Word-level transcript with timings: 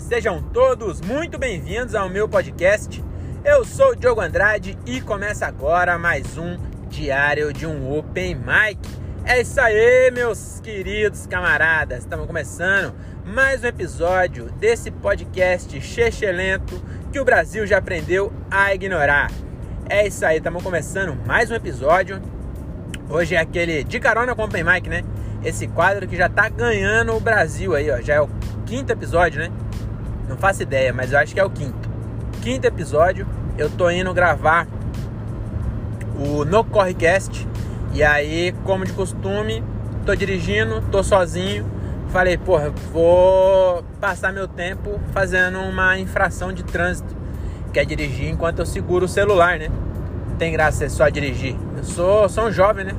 sejam 0.00 0.42
todos 0.42 1.00
muito 1.00 1.38
bem-vindos 1.38 1.94
ao 1.94 2.08
meu 2.08 2.28
podcast. 2.28 3.02
Eu 3.44 3.64
sou 3.64 3.90
o 3.90 3.94
Diogo 3.94 4.20
Andrade 4.20 4.76
e 4.84 5.00
começa 5.00 5.46
agora 5.46 5.96
mais 5.96 6.36
um 6.36 6.58
diário 6.88 7.52
de 7.52 7.64
um 7.66 7.96
Open 7.96 8.34
Mic. 8.34 8.78
É 9.24 9.40
isso 9.40 9.60
aí, 9.60 10.10
meus 10.10 10.58
queridos 10.60 11.26
camaradas. 11.26 12.00
Estamos 12.00 12.26
começando 12.26 12.92
mais 13.24 13.62
um 13.62 13.68
episódio 13.68 14.50
desse 14.58 14.90
podcast 14.90 15.80
chechelento 15.80 16.82
que 17.12 17.20
o 17.20 17.24
Brasil 17.24 17.64
já 17.66 17.78
aprendeu 17.78 18.32
a 18.50 18.74
ignorar. 18.74 19.30
É 19.88 20.06
isso 20.06 20.26
aí, 20.26 20.38
estamos 20.38 20.62
começando 20.62 21.14
mais 21.24 21.50
um 21.52 21.54
episódio. 21.54 22.20
Hoje 23.08 23.36
é 23.36 23.38
aquele 23.38 23.84
de 23.84 24.00
carona 24.00 24.34
com 24.34 24.42
Open 24.42 24.64
Mic, 24.64 24.88
né? 24.88 25.04
Esse 25.44 25.68
quadro 25.68 26.08
que 26.08 26.16
já 26.16 26.28
tá 26.28 26.48
ganhando 26.48 27.14
o 27.14 27.20
Brasil 27.20 27.76
aí, 27.76 27.90
ó. 27.90 28.00
Já 28.00 28.14
é 28.14 28.20
o 28.20 28.28
quinto 28.66 28.92
episódio, 28.92 29.40
né? 29.40 29.50
Não 30.28 30.36
faço 30.36 30.62
ideia, 30.62 30.92
mas 30.92 31.12
eu 31.12 31.18
acho 31.18 31.34
que 31.34 31.40
é 31.40 31.44
o 31.44 31.50
quinto. 31.50 31.88
Quinto 32.42 32.66
episódio, 32.66 33.26
eu 33.56 33.70
tô 33.70 33.90
indo 33.90 34.12
gravar 34.12 34.66
o 36.18 36.44
No 36.44 36.64
Correcast. 36.64 37.46
E 37.92 38.02
aí, 38.02 38.52
como 38.64 38.84
de 38.84 38.92
costume, 38.92 39.62
tô 40.04 40.14
dirigindo, 40.14 40.82
tô 40.90 41.02
sozinho. 41.02 41.64
Falei, 42.08 42.36
porra, 42.36 42.72
vou 42.92 43.84
passar 44.00 44.32
meu 44.32 44.46
tempo 44.46 45.00
fazendo 45.12 45.58
uma 45.58 45.98
infração 45.98 46.52
de 46.52 46.62
trânsito. 46.62 47.14
Que 47.72 47.80
é 47.80 47.84
dirigir 47.84 48.28
enquanto 48.28 48.60
eu 48.60 48.66
seguro 48.66 49.06
o 49.06 49.08
celular, 49.08 49.58
né? 49.58 49.68
Não 50.28 50.36
tem 50.36 50.52
graça 50.52 50.78
ser 50.78 50.90
só 50.90 51.08
dirigir. 51.08 51.56
Eu 51.76 51.84
sou, 51.84 52.28
sou 52.28 52.44
um 52.44 52.52
jovem, 52.52 52.84
né? 52.84 52.92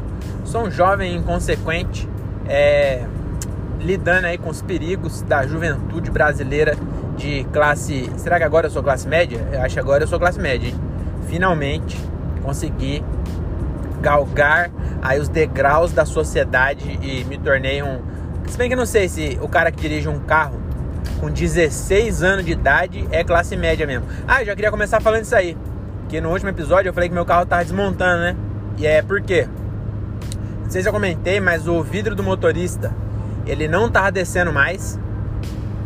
Sou 0.43 0.63
um 0.63 0.71
jovem 0.71 1.15
inconsequente. 1.15 2.07
É, 2.47 3.05
lidando 3.79 4.25
aí 4.25 4.37
com 4.37 4.49
os 4.49 4.61
perigos 4.61 5.21
da 5.21 5.45
juventude 5.45 6.11
brasileira 6.11 6.75
de 7.15 7.43
classe. 7.45 8.11
Será 8.17 8.37
que 8.37 8.43
agora 8.43 8.67
eu 8.67 8.71
sou 8.71 8.83
classe 8.83 9.07
média? 9.07 9.39
Eu 9.51 9.61
acho 9.61 9.73
que 9.73 9.79
agora 9.79 10.03
eu 10.03 10.07
sou 10.07 10.19
classe 10.19 10.39
média. 10.39 10.67
Hein? 10.67 10.75
Finalmente 11.27 11.97
consegui 12.45 13.03
galgar 14.01 14.69
aí 15.01 15.19
os 15.19 15.27
degraus 15.27 15.91
da 15.91 16.05
sociedade 16.05 16.99
e 17.01 17.23
me 17.25 17.37
tornei 17.37 17.81
um. 17.81 18.01
Se 18.45 18.57
bem 18.57 18.67
que 18.67 18.75
eu 18.75 18.77
não 18.77 18.85
sei 18.85 19.09
se 19.09 19.39
o 19.41 19.47
cara 19.47 19.71
que 19.71 19.81
dirige 19.81 20.07
um 20.07 20.19
carro 20.19 20.61
com 21.19 21.29
16 21.29 22.21
anos 22.21 22.45
de 22.45 22.51
idade 22.51 23.07
é 23.11 23.23
classe 23.23 23.55
média 23.57 23.87
mesmo. 23.87 24.05
Ah, 24.27 24.41
eu 24.41 24.45
já 24.45 24.55
queria 24.55 24.69
começar 24.69 25.01
falando 25.01 25.23
isso 25.23 25.35
aí. 25.35 25.57
Que 26.07 26.21
no 26.21 26.29
último 26.29 26.49
episódio 26.49 26.89
eu 26.89 26.93
falei 26.93 27.09
que 27.09 27.15
meu 27.15 27.25
carro 27.25 27.45
tava 27.47 27.63
desmontando, 27.63 28.21
né? 28.21 28.35
E 28.77 28.85
é 28.85 29.01
por 29.01 29.21
quê? 29.21 29.47
Não 30.63 30.69
sei 30.69 30.83
se 30.83 30.87
eu 30.87 30.93
comentei, 30.93 31.39
mas 31.39 31.67
o 31.67 31.81
vidro 31.81 32.15
do 32.15 32.21
motorista 32.21 32.93
ele 33.47 33.67
não 33.67 33.89
tava 33.89 34.11
descendo 34.11 34.53
mais. 34.53 34.99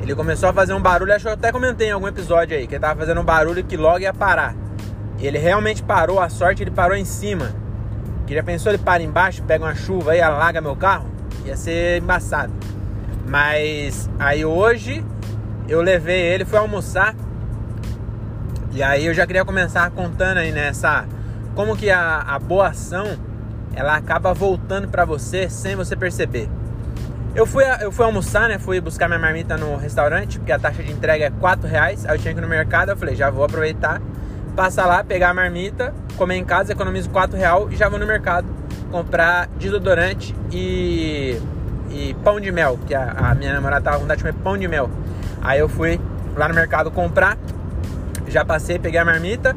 Ele 0.02 0.16
começou 0.16 0.50
a 0.50 0.54
fazer 0.54 0.74
um 0.74 0.82
barulho, 0.82 1.14
acho 1.14 1.26
que 1.26 1.30
eu 1.30 1.34
até 1.34 1.52
comentei 1.52 1.90
em 1.90 1.92
algum 1.92 2.08
episódio 2.08 2.58
aí, 2.58 2.66
que 2.68 2.76
ele 2.76 2.82
tava 2.82 3.00
fazendo 3.00 3.22
um 3.22 3.24
barulho 3.24 3.64
que 3.64 3.76
logo 3.76 4.00
ia 4.00 4.14
parar. 4.14 4.56
Ele 5.20 5.38
realmente 5.38 5.84
parou, 5.84 6.20
a 6.20 6.30
sorte 6.30 6.64
ele 6.64 6.72
parou 6.72 6.96
em 6.96 7.06
cima. 7.06 7.54
Que 8.26 8.34
já 8.34 8.44
pensou 8.44 8.72
ele 8.72 8.78
para 8.78 9.04
embaixo, 9.04 9.44
pega 9.44 9.66
uma 9.66 9.76
chuva 9.76 10.16
e 10.16 10.22
alaga 10.22 10.62
meu 10.62 10.76
carro? 10.76 11.10
Ia 11.46 11.58
ser 11.58 12.02
embaçado. 12.02 12.54
Mas 13.28 14.10
aí 14.18 14.46
hoje 14.46 15.06
eu 15.68 15.82
levei 15.82 16.22
ele, 16.22 16.46
fui 16.46 16.58
almoçar. 16.58 17.16
E 18.72 18.82
aí 18.82 19.06
eu 19.06 19.14
já 19.14 19.28
queria 19.28 19.44
começar 19.44 19.90
contando 19.92 20.38
aí 20.38 20.52
nessa 20.52 21.06
como 21.56 21.76
que 21.76 21.90
a, 21.90 22.20
a 22.20 22.40
boa 22.40 22.70
ação 22.70 23.18
ela 23.76 23.96
acaba 23.96 24.34
voltando 24.34 24.88
para 24.88 25.06
você 25.06 25.50
sem 25.50 25.76
você 25.76 25.96
perceber. 25.96 26.50
Eu 27.36 27.46
fui, 27.46 27.64
eu 27.80 27.92
fui 27.92 28.06
almoçar, 28.06 28.50
né? 28.50 28.58
Fui 28.58 28.82
buscar 28.82 29.08
minha 29.08 29.20
marmita 29.20 29.56
no 29.56 29.76
restaurante, 29.76 30.40
porque 30.40 30.52
a 30.52 30.58
taxa 30.58 30.82
de 30.82 30.92
entrega 30.92 31.26
é 31.26 31.30
4 31.30 31.68
reais. 31.68 32.06
Aí 32.06 32.16
eu 32.16 32.20
tinha 32.20 32.34
que 32.34 32.40
ir 32.40 32.42
no 32.42 32.48
mercado, 32.48 32.90
eu 32.90 32.98
falei, 32.98 33.16
já 33.16 33.30
vou 33.30 33.44
aproveitar, 33.44 34.02
passar 34.56 34.88
lá, 34.88 35.04
pegar 35.04 35.30
a 35.30 35.34
marmita, 35.34 35.94
comer 36.18 36.38
em 36.38 36.44
casa, 36.44 36.72
economizo 36.72 37.10
4 37.12 37.38
reais 37.38 37.68
e 37.72 37.76
já 37.76 37.88
vou 37.88 38.00
no 38.00 38.08
mercado 38.08 38.48
comprar 38.92 39.48
desodorante 39.60 40.36
e, 40.52 41.40
e 41.92 42.16
pão 42.24 42.40
de 42.40 42.52
mel, 42.52 42.80
que 42.88 42.96
a, 42.96 43.12
a 43.12 43.36
minha 43.36 43.54
namorada 43.54 43.84
tava 43.84 43.98
com 43.98 44.02
vontade 44.04 44.24
de 44.24 44.34
pão 44.34 44.58
de 44.58 44.68
mel. 44.68 44.90
Aí 45.40 45.60
eu 45.60 45.70
fui 45.70 46.02
lá 46.36 46.48
no 46.48 46.56
mercado 46.56 46.90
comprar, 46.90 47.38
já 48.28 48.44
passei, 48.44 48.80
peguei 48.80 49.00
a 49.00 49.06
marmita. 49.06 49.56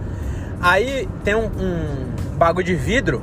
Aí 0.61 1.09
tem 1.25 1.35
um, 1.35 1.47
um 1.47 2.37
bagulho 2.37 2.67
de 2.67 2.75
vidro, 2.75 3.23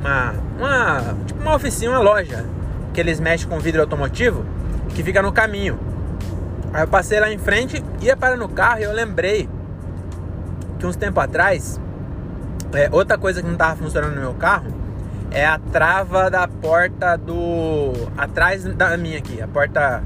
uma, 0.00 0.34
uma, 0.58 1.16
tipo 1.26 1.40
uma 1.42 1.54
oficina, 1.54 1.92
uma 1.92 2.00
loja 2.00 2.44
que 2.92 3.00
eles 3.00 3.20
mexem 3.20 3.48
com 3.48 3.58
vidro 3.58 3.80
automotivo, 3.80 4.44
que 4.94 5.02
fica 5.02 5.22
no 5.22 5.32
caminho. 5.32 5.78
Aí 6.72 6.82
eu 6.82 6.88
passei 6.88 7.20
lá 7.20 7.30
em 7.30 7.38
frente, 7.38 7.82
ia 8.00 8.16
para 8.16 8.36
no 8.36 8.48
carro 8.48 8.80
e 8.80 8.82
eu 8.84 8.92
lembrei 8.92 9.48
que 10.78 10.86
uns 10.86 10.96
tempo 10.96 11.20
atrás, 11.20 11.80
é, 12.72 12.88
outra 12.90 13.18
coisa 13.18 13.40
que 13.40 13.46
não 13.46 13.54
estava 13.54 13.76
funcionando 13.76 14.14
no 14.14 14.20
meu 14.20 14.34
carro 14.34 14.72
é 15.30 15.46
a 15.46 15.58
trava 15.58 16.30
da 16.30 16.46
porta 16.46 17.16
do. 17.16 17.92
atrás 18.16 18.64
da 18.64 18.96
minha 18.96 19.18
aqui, 19.18 19.40
a 19.40 19.48
porta 19.48 20.02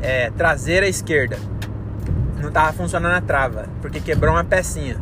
é, 0.00 0.30
traseira 0.30 0.86
esquerda. 0.86 1.36
Não 2.38 2.48
estava 2.48 2.72
funcionando 2.72 3.14
a 3.14 3.20
trava, 3.20 3.66
porque 3.82 4.00
quebrou 4.00 4.34
uma 4.34 4.44
pecinha. 4.44 4.96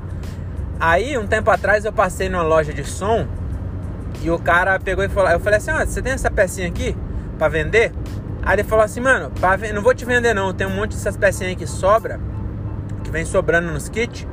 Aí, 0.80 1.16
um 1.16 1.26
tempo 1.26 1.50
atrás, 1.50 1.84
eu 1.84 1.92
passei 1.92 2.28
numa 2.28 2.42
loja 2.42 2.72
de 2.72 2.84
som 2.84 3.26
e 4.20 4.30
o 4.30 4.38
cara 4.38 4.78
pegou 4.78 5.04
e 5.04 5.08
falou: 5.08 5.30
Eu 5.30 5.40
falei 5.40 5.58
assim, 5.58 5.70
ó, 5.70 5.84
você 5.84 6.02
tem 6.02 6.12
essa 6.12 6.30
pecinha 6.30 6.68
aqui? 6.68 6.96
Para 7.38 7.48
vender. 7.48 7.92
Aí 8.42 8.56
ele 8.56 8.64
falou 8.64 8.84
assim, 8.84 9.00
mano, 9.00 9.30
não 9.74 9.82
vou 9.82 9.94
te 9.94 10.04
vender 10.04 10.34
não, 10.34 10.52
tem 10.52 10.66
um 10.66 10.74
monte 10.74 10.90
dessas 10.90 11.16
pecinhas 11.16 11.54
que 11.54 11.66
sobra, 11.66 12.18
que 13.04 13.10
vem 13.10 13.24
sobrando 13.24 13.70
nos 13.70 13.88
kits. 13.88 14.26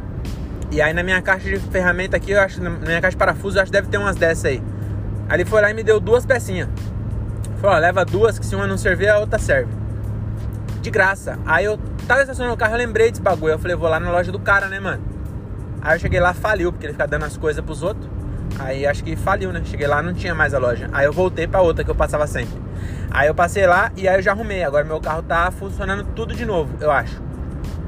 E 0.71 0.81
aí 0.81 0.93
na 0.93 1.03
minha 1.03 1.21
caixa 1.21 1.49
de 1.49 1.59
ferramenta 1.59 2.17
aqui, 2.17 2.31
eu 2.31 2.41
acho, 2.41 2.61
na 2.61 2.69
minha 2.69 2.99
caixa 2.99 3.11
de 3.11 3.17
parafuso, 3.17 3.57
eu 3.57 3.61
acho 3.61 3.71
que 3.71 3.77
deve 3.77 3.87
ter 3.87 3.97
umas 3.97 4.15
dessas 4.15 4.45
aí. 4.45 4.63
Aí 5.29 5.37
ele 5.37 5.45
foi 5.45 5.61
lá 5.61 5.71
e 5.71 5.73
me 5.73 5.83
deu 5.83 5.99
duas 5.99 6.25
pecinhas. 6.25 6.69
Falou, 7.61 7.79
leva 7.79 8.05
duas, 8.05 8.37
que 8.37 8.45
se 8.45 8.55
uma 8.55 8.67
não 8.67 8.77
servir, 8.77 9.09
a 9.09 9.19
outra 9.19 9.39
serve. 9.39 9.71
De 10.81 10.89
graça. 10.91 11.39
Aí 11.45 11.65
eu 11.65 11.79
tava 12.07 12.21
estacionando 12.21 12.53
o 12.53 12.57
carro, 12.57 12.73
eu 12.73 12.77
lembrei 12.77 13.09
desse 13.09 13.21
bagulho. 13.21 13.53
Eu 13.53 13.59
falei, 13.59 13.75
vou 13.75 13.89
lá 13.89 13.99
na 13.99 14.11
loja 14.11 14.31
do 14.31 14.39
cara, 14.39 14.67
né, 14.67 14.79
mano? 14.79 15.03
Aí 15.81 15.95
eu 15.95 15.99
cheguei 15.99 16.19
lá, 16.19 16.33
faliu, 16.33 16.71
porque 16.71 16.85
ele 16.85 16.93
fica 16.93 17.07
dando 17.07 17.25
as 17.25 17.37
coisas 17.37 17.63
pros 17.63 17.81
outros. 17.81 18.09
Aí 18.59 18.85
acho 18.85 19.03
que 19.03 19.15
faliu, 19.15 19.51
né? 19.51 19.61
Cheguei 19.65 19.87
lá, 19.87 20.01
não 20.01 20.13
tinha 20.13 20.35
mais 20.35 20.53
a 20.53 20.59
loja. 20.59 20.89
Aí 20.91 21.05
eu 21.05 21.13
voltei 21.13 21.47
pra 21.47 21.61
outra 21.61 21.83
que 21.83 21.89
eu 21.89 21.95
passava 21.95 22.27
sempre. 22.27 22.64
Aí 23.15 23.29
eu 23.29 23.33
passei 23.33 23.65
lá 23.65 23.93
e 23.95 24.09
aí 24.09 24.17
eu 24.17 24.21
já 24.21 24.33
arrumei. 24.33 24.61
Agora 24.61 24.83
meu 24.83 24.99
carro 24.99 25.23
tá 25.23 25.49
funcionando 25.49 26.03
tudo 26.13 26.35
de 26.35 26.45
novo, 26.45 26.73
eu 26.81 26.91
acho. 26.91 27.21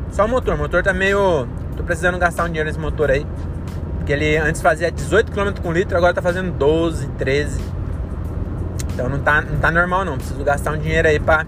Só 0.10 0.24
o 0.24 0.28
motor. 0.28 0.56
O 0.56 0.58
motor 0.58 0.82
tá 0.82 0.94
meio. 0.94 1.46
Tô 1.76 1.84
precisando 1.84 2.18
gastar 2.18 2.46
um 2.46 2.48
dinheiro 2.48 2.68
nesse 2.68 2.80
motor 2.80 3.12
aí. 3.12 3.28
Porque 3.98 4.14
ele 4.14 4.38
antes 4.38 4.62
fazia 4.62 4.90
18 4.90 5.30
km 5.34 5.62
com 5.62 5.74
litro, 5.74 5.98
agora 5.98 6.14
tá 6.14 6.22
fazendo 6.22 6.50
12, 6.52 7.08
13. 7.18 7.62
Então 8.94 9.10
não 9.10 9.20
tá, 9.20 9.42
não 9.42 9.60
tá 9.60 9.70
normal 9.70 10.06
não. 10.06 10.16
Preciso 10.16 10.42
gastar 10.46 10.72
um 10.72 10.78
dinheiro 10.78 11.10
aí 11.10 11.20
pra. 11.20 11.46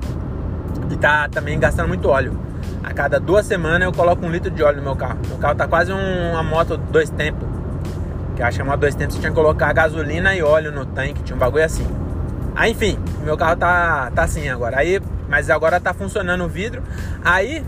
E 0.92 0.98
tá 0.98 1.30
também 1.30 1.58
gastando 1.58 1.88
muito 1.88 2.10
óleo. 2.10 2.38
A 2.84 2.94
cada 2.94 3.18
duas 3.18 3.46
semanas 3.46 3.84
eu 3.84 3.94
coloco 3.94 4.26
um 4.26 4.30
litro 4.30 4.52
de 4.52 4.62
óleo 4.62 4.80
no 4.80 4.84
meu 4.84 4.96
carro. 4.98 5.20
Meu 5.26 5.38
carro 5.38 5.56
tá 5.56 5.66
quase 5.70 5.94
um, 5.94 6.32
uma 6.32 6.44
moto 6.44 6.76
dois 6.76 7.10
tempos. 7.10 7.48
Que 8.36 8.42
eu 8.42 8.46
acho 8.46 8.62
que 8.62 8.70
a 8.70 8.76
dois 8.76 8.94
tempos 8.94 9.16
você 9.16 9.22
tinha 9.22 9.32
que 9.32 9.38
colocar 9.38 9.72
gasolina 9.72 10.36
e 10.36 10.44
óleo 10.44 10.70
no 10.70 10.86
tanque. 10.86 11.24
Tinha 11.24 11.38
um 11.38 11.40
bagulho 11.40 11.64
assim. 11.64 11.88
Aí, 12.59 12.74
enfim, 12.74 13.00
meu 13.24 13.38
carro 13.38 13.56
tá, 13.56 14.12
tá 14.14 14.24
assim 14.24 14.50
agora. 14.50 14.80
Aí, 14.80 15.02
mas 15.30 15.50
agora 15.50 15.80
tá 15.80 15.94
funcionando 15.94 16.44
o 16.44 16.50
vidro. 16.50 16.84
Aí, 17.24 17.64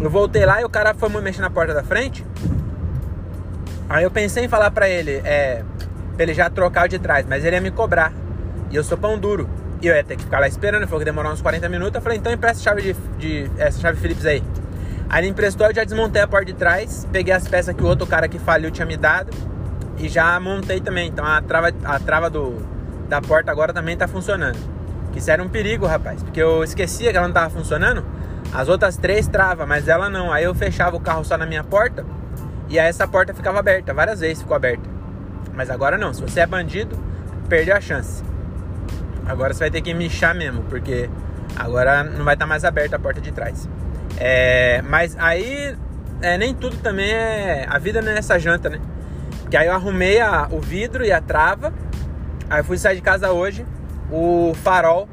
eu 0.00 0.08
voltei 0.08 0.46
lá 0.46 0.60
e 0.60 0.64
o 0.64 0.68
cara 0.68 0.94
foi 0.94 1.08
mexer 1.20 1.40
na 1.40 1.50
porta 1.50 1.74
da 1.74 1.82
frente. 1.82 2.24
Aí 3.88 4.04
eu 4.04 4.10
pensei 4.12 4.44
em 4.44 4.48
falar 4.48 4.70
pra 4.70 4.88
ele, 4.88 5.20
é, 5.24 5.64
pra 6.14 6.22
ele 6.22 6.34
já 6.34 6.48
trocar 6.48 6.84
o 6.84 6.88
de 6.88 7.00
trás, 7.00 7.26
mas 7.28 7.44
ele 7.44 7.56
ia 7.56 7.60
me 7.60 7.72
cobrar. 7.72 8.12
E 8.70 8.76
eu 8.76 8.84
sou 8.84 8.96
pão 8.96 9.18
duro. 9.18 9.50
E 9.82 9.88
eu 9.88 9.96
ia 9.96 10.04
ter 10.04 10.14
que 10.14 10.22
ficar 10.22 10.38
lá 10.38 10.46
esperando, 10.46 10.82
ele 10.82 10.86
falou 10.86 11.00
que 11.00 11.04
demorar 11.04 11.32
uns 11.32 11.42
40 11.42 11.68
minutos. 11.68 11.96
Eu 11.96 12.00
falei, 12.00 12.18
então 12.18 12.32
empresta 12.32 12.62
chave 12.62 12.82
de, 12.82 12.92
de 13.18 13.50
essa 13.58 13.80
chave 13.80 13.98
Philips 13.98 14.24
aí. 14.24 14.40
Aí 15.08 15.20
ele 15.20 15.30
emprestou, 15.30 15.66
eu 15.66 15.74
já 15.74 15.82
desmontei 15.82 16.22
a 16.22 16.28
porta 16.28 16.46
de 16.46 16.54
trás, 16.54 17.08
peguei 17.10 17.34
as 17.34 17.48
peças 17.48 17.74
que 17.74 17.82
o 17.82 17.86
outro 17.86 18.06
cara 18.06 18.28
que 18.28 18.38
faliu 18.38 18.70
tinha 18.70 18.86
me 18.86 18.96
dado 18.96 19.32
e 19.98 20.08
já 20.08 20.38
montei 20.38 20.80
também. 20.80 21.08
Então 21.08 21.24
a 21.24 21.42
trava, 21.42 21.72
a 21.82 21.98
trava 21.98 22.30
do, 22.30 22.75
da 23.08 23.20
porta 23.20 23.50
agora 23.50 23.72
também 23.72 23.96
tá 23.96 24.08
funcionando. 24.08 24.58
Isso 25.14 25.30
era 25.30 25.42
um 25.42 25.48
perigo, 25.48 25.86
rapaz, 25.86 26.22
porque 26.22 26.40
eu 26.40 26.62
esquecia 26.62 27.10
que 27.10 27.16
ela 27.16 27.26
não 27.26 27.34
tava 27.34 27.50
funcionando. 27.50 28.04
As 28.52 28.68
outras 28.68 28.96
três 28.96 29.26
travam, 29.26 29.66
mas 29.66 29.88
ela 29.88 30.10
não. 30.10 30.32
Aí 30.32 30.44
eu 30.44 30.54
fechava 30.54 30.96
o 30.96 31.00
carro 31.00 31.24
só 31.24 31.36
na 31.38 31.46
minha 31.46 31.64
porta 31.64 32.04
e 32.68 32.78
aí 32.78 32.88
essa 32.88 33.08
porta 33.08 33.32
ficava 33.32 33.58
aberta. 33.58 33.94
Várias 33.94 34.20
vezes 34.20 34.42
ficou 34.42 34.56
aberta. 34.56 34.88
Mas 35.54 35.70
agora 35.70 35.96
não. 35.96 36.12
Se 36.12 36.20
você 36.20 36.40
é 36.40 36.46
bandido, 36.46 36.98
perdeu 37.48 37.74
a 37.74 37.80
chance. 37.80 38.22
Agora 39.26 39.54
você 39.54 39.60
vai 39.60 39.70
ter 39.70 39.80
que 39.80 39.92
michar 39.94 40.34
mesmo, 40.34 40.62
porque 40.64 41.08
agora 41.56 42.04
não 42.04 42.24
vai 42.24 42.34
estar 42.34 42.44
tá 42.44 42.48
mais 42.48 42.64
aberta 42.64 42.96
a 42.96 42.98
porta 42.98 43.20
de 43.20 43.32
trás. 43.32 43.68
É, 44.18 44.82
mas 44.82 45.16
aí 45.18 45.76
é, 46.20 46.38
nem 46.38 46.54
tudo 46.54 46.76
também 46.76 47.10
é. 47.10 47.66
A 47.68 47.78
vida 47.78 48.02
não 48.02 48.12
é 48.12 48.18
essa 48.18 48.38
janta, 48.38 48.68
né? 48.68 48.80
Que 49.50 49.56
aí 49.56 49.66
eu 49.66 49.72
arrumei 49.72 50.20
a, 50.20 50.46
o 50.50 50.60
vidro 50.60 51.04
e 51.04 51.12
a 51.12 51.20
trava 51.20 51.72
Aí 52.48 52.62
fui 52.62 52.78
sair 52.78 52.96
de 52.96 53.02
casa 53.02 53.32
hoje, 53.32 53.66
o 54.10 54.54
farol 54.54 55.08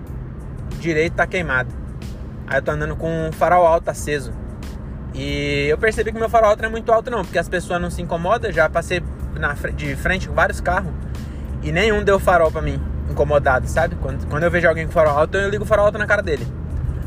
direito 0.79 1.13
tá 1.13 1.25
queimado. 1.25 1.69
Aí 2.47 2.57
eu 2.57 2.61
tô 2.61 2.71
andando 2.71 2.95
com 2.95 3.29
o 3.29 3.31
farol 3.33 3.65
alto 3.65 3.89
aceso. 3.89 4.33
E 5.13 5.67
eu 5.69 5.77
percebi 5.77 6.11
que 6.11 6.19
meu 6.19 6.29
farol 6.29 6.51
alto 6.51 6.61
não 6.61 6.69
é 6.69 6.71
muito 6.71 6.91
alto 6.91 7.09
não, 7.09 7.23
porque 7.23 7.39
as 7.39 7.47
pessoas 7.47 7.81
não 7.81 7.89
se 7.89 8.01
incomodam, 8.01 8.51
já 8.51 8.69
passei 8.69 9.01
na, 9.35 9.53
de 9.53 9.95
frente 9.95 10.27
com 10.27 10.33
vários 10.33 10.59
carros 10.59 10.91
e 11.61 11.71
nenhum 11.71 12.03
deu 12.03 12.19
farol 12.19 12.51
pra 12.51 12.61
mim, 12.61 12.81
incomodado, 13.09 13.67
sabe? 13.67 13.95
Quando, 13.95 14.27
quando 14.27 14.43
eu 14.43 14.51
vejo 14.51 14.67
alguém 14.67 14.85
com 14.85 14.91
farol 14.91 15.17
alto, 15.17 15.37
eu 15.37 15.49
ligo 15.49 15.63
o 15.63 15.67
farol 15.67 15.85
alto 15.85 15.97
na 15.97 16.05
cara 16.05 16.21
dele. 16.21 16.45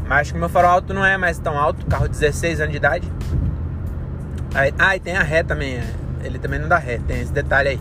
Mas 0.09 0.21
acho 0.21 0.33
que 0.33 0.39
meu 0.39 0.49
farol 0.49 0.71
alto 0.71 0.95
não 0.95 1.05
é 1.05 1.17
mais 1.17 1.39
tão 1.39 1.59
alto, 1.59 1.85
carro 1.87 2.09
de 2.09 2.19
16 2.19 2.61
anos 2.61 2.73
de 2.73 2.79
idade. 2.79 3.13
Aí, 4.55 4.73
ah, 4.79 4.97
e 4.97 5.01
tem 5.01 5.17
a 5.17 5.23
ré 5.23 5.43
também, 5.43 5.77
é. 5.77 5.85
ele 6.25 6.39
também 6.39 6.59
não 6.59 6.69
dá 6.69 6.79
ré, 6.79 6.99
tem 7.07 7.21
esse 7.21 7.33
detalhe 7.33 7.71
aí. 7.71 7.81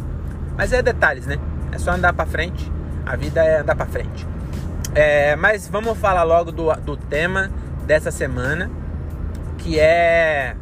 Mas 0.57 0.73
é 0.73 0.81
detalhes, 0.81 1.25
né? 1.25 1.37
É 1.75 1.77
só 1.77 1.91
andar 1.91 2.13
pra 2.13 2.25
frente, 2.25 2.71
a 3.05 3.17
vida 3.17 3.43
é 3.43 3.59
andar 3.59 3.75
pra 3.75 3.85
frente. 3.85 4.25
É, 4.95 5.35
mas 5.35 5.67
vamos 5.67 5.97
falar 5.97 6.23
logo 6.23 6.53
do, 6.53 6.73
do 6.75 6.95
tema 6.95 7.51
dessa 7.85 8.11
semana, 8.11 8.71
que 9.57 9.77
é 9.77 10.55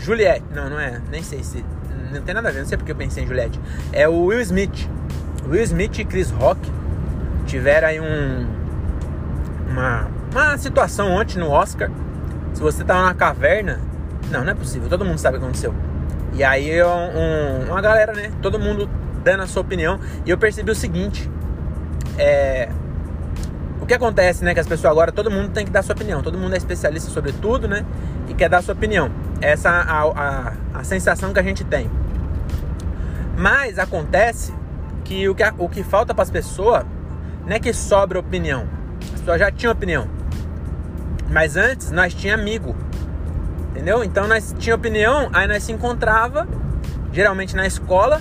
Juliette. 0.00 0.44
Não, 0.52 0.68
não 0.68 0.80
é, 0.80 1.00
nem 1.12 1.22
sei 1.22 1.44
se. 1.44 1.64
Não 2.12 2.20
tem 2.22 2.34
nada 2.34 2.48
a 2.48 2.50
ver, 2.52 2.58
não 2.58 2.66
sei 2.66 2.76
porque 2.76 2.90
eu 2.90 2.96
pensei 2.96 3.22
em 3.22 3.26
Juliette. 3.28 3.60
É 3.92 4.08
o 4.08 4.24
Will 4.24 4.40
Smith. 4.40 4.90
Will 5.48 5.62
Smith 5.62 5.96
e 6.00 6.04
Chris 6.04 6.32
Rock 6.32 6.60
tiveram 7.46 7.86
aí 7.86 8.00
um, 8.00 8.48
uma, 9.70 10.08
uma 10.32 10.58
situação 10.58 11.12
ontem 11.12 11.38
no 11.38 11.50
Oscar. 11.50 11.88
Se 12.52 12.60
você 12.60 12.82
tava 12.82 13.02
na 13.02 13.14
caverna, 13.14 13.78
não, 14.28 14.42
não 14.42 14.50
é 14.50 14.54
possível, 14.56 14.88
todo 14.88 15.04
mundo 15.04 15.18
sabe 15.18 15.36
o 15.36 15.40
que 15.40 15.46
aconteceu. 15.46 15.72
E 16.32 16.42
aí 16.42 16.82
um, 16.82 17.70
uma 17.70 17.80
galera, 17.80 18.12
né? 18.12 18.32
Todo 18.42 18.58
mundo 18.58 18.90
dando 19.22 19.42
a 19.42 19.46
sua 19.46 19.62
opinião. 19.62 19.98
E 20.24 20.30
eu 20.30 20.38
percebi 20.38 20.70
o 20.70 20.74
seguinte: 20.74 21.30
é, 22.18 22.68
o 23.80 23.86
que 23.86 23.94
acontece, 23.94 24.44
né? 24.44 24.54
Que 24.54 24.60
as 24.60 24.66
pessoas 24.66 24.90
agora, 24.90 25.12
todo 25.12 25.30
mundo 25.30 25.50
tem 25.50 25.64
que 25.64 25.70
dar 25.70 25.82
sua 25.82 25.94
opinião. 25.94 26.22
Todo 26.22 26.36
mundo 26.36 26.54
é 26.54 26.56
especialista 26.56 27.10
sobre 27.10 27.32
tudo, 27.32 27.68
né? 27.68 27.84
E 28.28 28.34
quer 28.34 28.48
dar 28.48 28.62
sua 28.62 28.74
opinião. 28.74 29.10
Essa 29.40 29.68
é 29.68 29.72
a, 29.72 30.52
a, 30.74 30.80
a 30.80 30.84
sensação 30.84 31.32
que 31.32 31.40
a 31.40 31.42
gente 31.42 31.64
tem. 31.64 31.90
Mas 33.36 33.78
acontece 33.78 34.52
que 35.04 35.28
o 35.28 35.34
que, 35.34 35.44
o 35.58 35.68
que 35.68 35.82
falta 35.82 36.12
para 36.12 36.22
as 36.22 36.30
pessoas 36.30 36.84
não 37.46 37.56
é 37.56 37.58
que 37.58 37.72
sobra 37.72 38.18
opinião. 38.18 38.66
As 39.14 39.20
pessoas 39.20 39.38
já 39.38 39.50
tinham 39.50 39.72
opinião. 39.72 40.08
Mas 41.30 41.56
antes 41.56 41.90
nós 41.90 42.12
tinha 42.12 42.34
amigo. 42.34 42.74
Entendeu? 43.70 44.02
Então 44.02 44.26
nós 44.26 44.54
tinha 44.58 44.74
opinião, 44.74 45.30
aí 45.32 45.46
nós 45.46 45.62
se 45.62 45.72
encontrava, 45.72 46.48
geralmente 47.12 47.54
na 47.54 47.66
escola, 47.66 48.20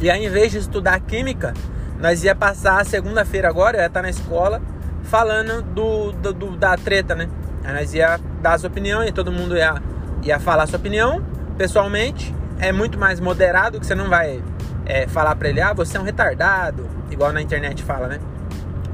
e 0.00 0.10
aí 0.10 0.24
em 0.24 0.28
vez 0.28 0.52
de 0.52 0.58
estudar 0.58 1.00
química, 1.00 1.54
nós 2.00 2.22
ia 2.22 2.34
passar 2.34 2.80
a 2.80 2.84
segunda-feira 2.84 3.48
agora, 3.48 3.78
ia 3.78 3.86
estar 3.86 4.02
na 4.02 4.10
escola, 4.10 4.62
falando 5.04 5.62
do, 5.62 6.12
do, 6.12 6.32
do, 6.32 6.56
da 6.56 6.76
treta, 6.76 7.14
né? 7.14 7.28
Aí 7.64 7.74
nós 7.74 7.92
ia 7.92 8.18
dar 8.40 8.54
as 8.54 8.64
opiniões, 8.64 9.08
e 9.08 9.12
todo 9.12 9.32
mundo 9.32 9.56
ia, 9.56 9.82
ia 10.22 10.38
falar 10.38 10.64
a 10.64 10.66
sua 10.66 10.78
opinião 10.78 11.22
pessoalmente. 11.56 12.34
É 12.60 12.72
muito 12.72 12.98
mais 12.98 13.20
moderado, 13.20 13.80
que 13.80 13.86
você 13.86 13.94
não 13.94 14.08
vai 14.08 14.42
é, 14.86 15.06
falar 15.06 15.34
pra 15.36 15.48
ele, 15.48 15.60
ah, 15.60 15.72
você 15.72 15.96
é 15.96 16.00
um 16.00 16.04
retardado, 16.04 16.88
igual 17.10 17.32
na 17.32 17.42
internet 17.42 17.82
fala, 17.82 18.08
né? 18.08 18.20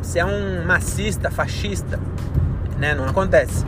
Você 0.03 0.19
é 0.19 0.25
um 0.25 0.65
macista, 0.65 1.31
fascista, 1.31 1.99
né? 2.79 2.95
Não 2.95 3.05
acontece 3.05 3.65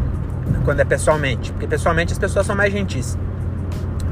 quando 0.65 0.81
é 0.81 0.85
pessoalmente, 0.85 1.53
porque 1.53 1.67
pessoalmente 1.67 2.13
as 2.13 2.19
pessoas 2.19 2.47
são 2.47 2.57
mais 2.57 2.73
gentis. 2.73 3.17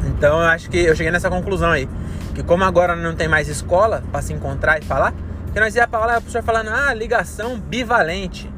Então 0.06 0.40
eu 0.40 0.46
acho 0.46 0.70
que 0.70 0.78
eu 0.78 0.94
cheguei 0.94 1.10
nessa 1.10 1.28
conclusão 1.28 1.70
aí, 1.70 1.88
que 2.34 2.42
como 2.42 2.64
agora 2.64 2.96
não 2.96 3.14
tem 3.14 3.28
mais 3.28 3.48
escola 3.48 4.02
para 4.10 4.20
se 4.20 4.32
encontrar 4.32 4.78
e 4.78 4.84
falar, 4.84 5.14
que 5.52 5.60
nós 5.60 5.74
ia 5.76 5.86
falar, 5.86 6.18
o 6.18 6.20
professor 6.20 6.42
falando, 6.42 6.68
ah, 6.68 6.92
ligação 6.92 7.58
bivalente. 7.58 8.50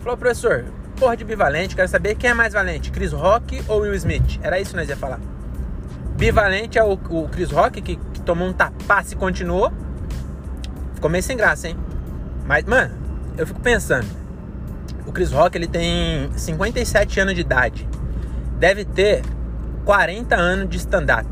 Falou, 0.00 0.16
professor, 0.16 0.64
porra 0.98 1.16
de 1.16 1.24
bivalente, 1.24 1.76
quero 1.76 1.88
saber 1.88 2.14
quem 2.14 2.30
é 2.30 2.34
mais 2.34 2.54
valente, 2.54 2.90
Chris 2.90 3.12
Rock 3.12 3.62
ou 3.68 3.82
Will 3.82 3.94
Smith? 3.94 4.40
Era 4.42 4.58
isso 4.58 4.70
que 4.70 4.76
nós 4.76 4.88
ia 4.88 4.96
falar. 4.96 5.20
Bivalente 6.16 6.78
é 6.78 6.82
o, 6.82 6.92
o 6.92 7.28
Chris 7.28 7.50
Rock, 7.50 7.82
que 7.82 7.98
tomou 8.24 8.48
um 8.48 8.52
tapaço 8.52 9.12
e 9.12 9.16
continuou. 9.16 9.72
Ficou 10.94 11.10
meio 11.10 11.22
sem 11.22 11.36
graça, 11.36 11.68
hein? 11.68 11.76
Mas, 12.46 12.64
mano, 12.64 12.94
eu 13.36 13.46
fico 13.46 13.60
pensando. 13.60 14.08
O 15.06 15.12
Chris 15.12 15.30
Rock, 15.30 15.56
ele 15.56 15.68
tem 15.68 16.30
57 16.34 17.20
anos 17.20 17.34
de 17.34 17.42
idade. 17.42 17.88
Deve 18.58 18.84
ter 18.84 19.22
40 19.84 20.34
anos 20.34 20.68
de 20.68 20.78
stand-up. 20.78 21.26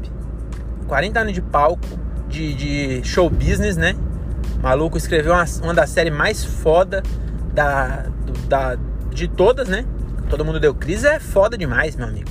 40 0.87 1.21
anos 1.21 1.33
de 1.33 1.43
palco, 1.43 1.87
de, 2.29 2.55
de, 2.55 3.05
show 3.05 3.29
business, 3.29 3.77
né? 3.77 3.95
O 4.59 4.63
maluco 4.63 4.97
escreveu 4.97 5.33
uma, 5.33 5.45
uma 5.63 5.75
das 5.75 5.91
séries 5.91 6.13
mais 6.13 6.45
foda 6.45 7.03
da, 7.53 8.07
da, 8.49 8.77
de 9.11 9.29
todas, 9.29 9.69
né? 9.69 9.85
Todo 10.29 10.45
mundo 10.45 10.59
deu 10.59 10.75
crise, 10.75 11.07
é 11.07 11.21
foda 11.21 11.57
demais, 11.57 11.95
meu 11.97 12.07
amigo. 12.07 12.31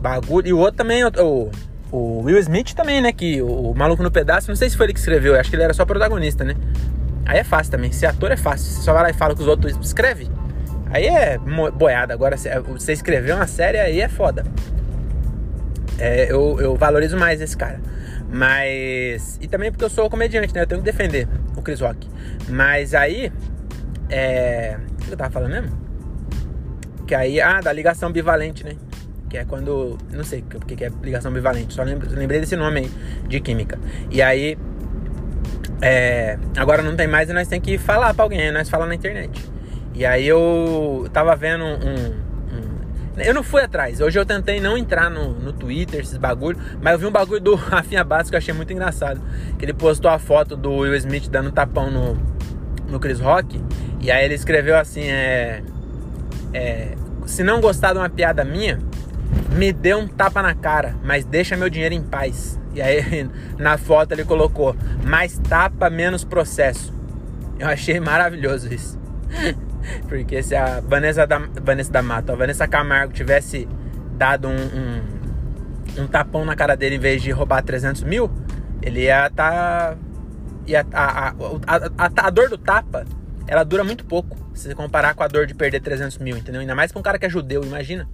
Bagulho. 0.00 0.46
E 0.46 0.52
o 0.52 0.58
outro 0.58 0.76
também, 0.76 1.04
o, 1.04 1.50
o 1.90 2.22
Will 2.22 2.38
Smith 2.38 2.74
também, 2.74 3.00
né? 3.00 3.12
Que 3.12 3.40
o, 3.40 3.70
o 3.70 3.74
Maluco 3.74 4.02
no 4.02 4.10
Pedaço, 4.10 4.48
não 4.48 4.56
sei 4.56 4.68
se 4.68 4.76
foi 4.76 4.86
ele 4.86 4.92
que 4.92 4.98
escreveu, 4.98 5.38
acho 5.38 5.48
que 5.48 5.56
ele 5.56 5.62
era 5.62 5.74
só 5.74 5.84
protagonista, 5.84 6.44
né? 6.44 6.54
Aí 7.24 7.38
é 7.38 7.44
fácil 7.44 7.70
também. 7.70 7.92
Ser 7.92 8.06
ator 8.06 8.30
é 8.30 8.36
fácil. 8.36 8.66
Você 8.66 8.82
só 8.82 8.92
vai 8.92 9.04
lá 9.04 9.10
e 9.10 9.14
fala 9.14 9.34
que 9.34 9.40
os 9.40 9.48
outros 9.48 9.76
escreve. 9.80 10.28
Aí 10.90 11.06
é 11.06 11.38
boiada. 11.38 12.12
Agora, 12.12 12.36
você 12.36 12.92
escrever 12.92 13.34
uma 13.34 13.46
série 13.46 13.78
aí 13.78 14.00
é 14.00 14.08
foda. 14.08 14.44
É, 16.02 16.32
eu, 16.32 16.58
eu 16.60 16.74
valorizo 16.74 17.16
mais 17.16 17.40
esse 17.40 17.56
cara. 17.56 17.80
Mas. 18.28 19.38
E 19.40 19.46
também 19.46 19.70
porque 19.70 19.84
eu 19.84 19.90
sou 19.90 20.10
comediante, 20.10 20.52
né? 20.52 20.62
Eu 20.62 20.66
tenho 20.66 20.82
que 20.82 20.84
defender 20.84 21.28
o 21.56 21.62
Chris 21.62 21.80
Rock. 21.80 22.08
Mas 22.48 22.92
aí. 22.92 23.32
É. 24.10 24.76
O 24.90 25.04
que 25.04 25.12
eu 25.12 25.16
tava 25.16 25.30
falando 25.30 25.52
mesmo? 25.52 25.70
Que 27.06 27.14
aí. 27.14 27.40
Ah, 27.40 27.60
da 27.60 27.72
ligação 27.72 28.10
bivalente, 28.10 28.64
né? 28.64 28.72
que 29.30 29.38
é 29.38 29.44
quando. 29.44 29.96
Não 30.12 30.24
sei 30.24 30.40
o 30.40 30.60
que, 30.60 30.84
é 30.84 30.90
ligação 31.02 31.32
bivalente, 31.32 31.72
só 31.72 31.82
lembrei 31.82 32.38
desse 32.38 32.54
nome 32.54 32.80
aí 32.80 32.90
de 33.28 33.40
química. 33.40 33.78
E 34.10 34.20
aí. 34.20 34.58
É, 35.80 36.38
agora 36.56 36.82
não 36.82 36.94
tem 36.94 37.08
mais 37.08 37.30
e 37.30 37.32
nós 37.32 37.48
tem 37.48 37.60
que 37.60 37.78
falar 37.78 38.12
pra 38.14 38.24
alguém, 38.24 38.52
nós 38.52 38.68
falamos 38.68 38.90
na 38.90 38.94
internet. 38.94 39.42
E 39.94 40.04
aí 40.04 40.26
eu 40.26 41.08
tava 41.12 41.34
vendo 41.34 41.64
um, 41.64 42.31
Eu 43.16 43.34
não 43.34 43.42
fui 43.42 43.60
atrás, 43.60 44.00
hoje 44.00 44.18
eu 44.18 44.24
tentei 44.24 44.58
não 44.58 44.76
entrar 44.76 45.10
no, 45.10 45.34
no 45.34 45.52
Twitter, 45.52 46.00
esses 46.00 46.16
bagulho, 46.16 46.58
mas 46.80 46.94
eu 46.94 46.98
vi 46.98 47.06
um 47.06 47.10
bagulho 47.10 47.40
do 47.40 47.54
Rafinha 47.56 48.02
Bastos 48.02 48.30
que 48.30 48.36
eu 48.36 48.38
achei 48.38 48.54
muito 48.54 48.72
engraçado. 48.72 49.20
Que 49.58 49.64
ele 49.64 49.74
postou 49.74 50.10
a 50.10 50.18
foto 50.18 50.56
do 50.56 50.78
Will 50.78 50.94
Smith 50.96 51.28
dando 51.28 51.52
tapão 51.52 51.90
no, 51.90 52.18
no 52.88 52.98
Chris 52.98 53.20
Rock. 53.20 53.60
E 54.00 54.10
aí 54.10 54.24
ele 54.24 54.34
escreveu 54.34 54.78
assim: 54.78 55.02
é, 55.02 55.62
é, 56.54 56.94
Se 57.26 57.42
não 57.42 57.60
gostar 57.60 57.92
de 57.92 57.98
uma 57.98 58.08
piada 58.08 58.44
minha, 58.44 58.78
me 59.52 59.72
dê 59.72 59.94
um 59.94 60.08
tapa 60.08 60.40
na 60.40 60.54
cara, 60.54 60.96
mas 61.04 61.24
deixa 61.24 61.56
meu 61.56 61.68
dinheiro 61.68 61.94
em 61.94 62.02
paz. 62.02 62.58
E 62.74 62.80
aí 62.80 63.28
na 63.58 63.76
foto 63.76 64.12
ele 64.12 64.24
colocou 64.24 64.74
mais 65.04 65.38
tapa, 65.38 65.90
menos 65.90 66.24
processo. 66.24 66.92
Eu 67.58 67.68
achei 67.68 68.00
maravilhoso 68.00 68.72
isso. 68.72 68.98
Porque 70.08 70.42
se 70.42 70.54
a 70.54 70.80
Vanessa 70.80 71.26
da, 71.26 71.38
Vanessa 71.38 71.92
da 71.92 72.02
Mata, 72.02 72.32
a 72.32 72.36
Vanessa 72.36 72.66
Camargo 72.68 73.12
tivesse 73.12 73.68
dado 74.16 74.48
um, 74.48 74.52
um, 74.56 76.02
um, 76.02 76.06
tapão 76.06 76.44
na 76.44 76.54
cara 76.54 76.76
dele 76.76 76.96
em 76.96 76.98
vez 76.98 77.22
de 77.22 77.30
roubar 77.30 77.62
300 77.62 78.02
mil, 78.02 78.30
ele 78.80 79.02
ia. 79.02 79.30
Tá, 79.30 79.96
ia, 80.66 80.86
a, 80.92 81.28
a, 81.28 81.34
a, 81.98 82.10
a, 82.26 82.30
dor 82.30 82.48
do 82.48 82.58
tapa, 82.58 83.04
ela 83.46 83.64
dura 83.64 83.84
muito 83.84 84.04
pouco. 84.04 84.36
Se 84.54 84.68
você 84.68 84.74
comparar 84.74 85.14
com 85.14 85.22
a 85.22 85.28
dor 85.28 85.46
de 85.46 85.54
perder 85.54 85.80
300 85.80 86.18
mil, 86.18 86.36
entendeu? 86.36 86.60
Ainda 86.60 86.74
mais 86.74 86.92
com 86.92 86.98
um 86.98 87.02
cara 87.02 87.18
que 87.18 87.26
é 87.26 87.30
judeu, 87.30 87.64
imagina. 87.64 88.08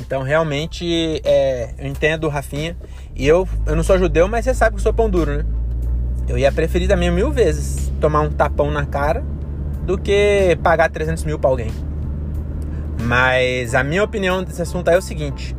Então, 0.00 0.22
realmente, 0.22 1.20
é, 1.24 1.72
eu 1.78 1.86
entendo 1.86 2.28
Rafinha. 2.28 2.76
E 3.14 3.26
eu, 3.26 3.48
eu 3.64 3.76
não 3.76 3.84
sou 3.84 3.96
judeu, 3.96 4.26
mas 4.26 4.44
você 4.44 4.52
sabe 4.52 4.74
que 4.74 4.80
eu 4.80 4.82
sou 4.82 4.92
pão 4.92 5.08
duro, 5.08 5.38
né? 5.38 5.44
Eu 6.26 6.36
ia 6.36 6.50
preferir 6.50 6.88
também 6.88 7.10
mil 7.10 7.30
vezes 7.30 7.92
tomar 8.00 8.22
um 8.22 8.30
tapão 8.30 8.70
na 8.70 8.84
cara 8.84 9.22
do 9.84 9.98
que 9.98 10.58
pagar 10.62 10.90
300 10.90 11.24
mil 11.24 11.38
pra 11.38 11.50
alguém. 11.50 11.70
Mas 13.02 13.74
a 13.74 13.84
minha 13.84 14.02
opinião 14.02 14.42
desse 14.42 14.62
assunto 14.62 14.88
é 14.88 14.96
o 14.96 15.02
seguinte. 15.02 15.54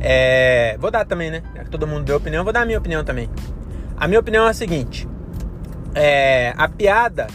É, 0.00 0.76
vou 0.78 0.90
dar 0.90 1.04
também, 1.04 1.30
né? 1.30 1.42
Todo 1.70 1.86
mundo 1.86 2.04
deu 2.04 2.16
opinião, 2.16 2.42
vou 2.42 2.52
dar 2.52 2.62
a 2.62 2.66
minha 2.66 2.78
opinião 2.78 3.04
também. 3.04 3.28
A 3.96 4.08
minha 4.08 4.18
opinião 4.18 4.46
é 4.46 4.50
a 4.50 4.54
seguinte. 4.54 5.06
É, 5.94 6.54
a 6.56 6.68
piada 6.68 7.26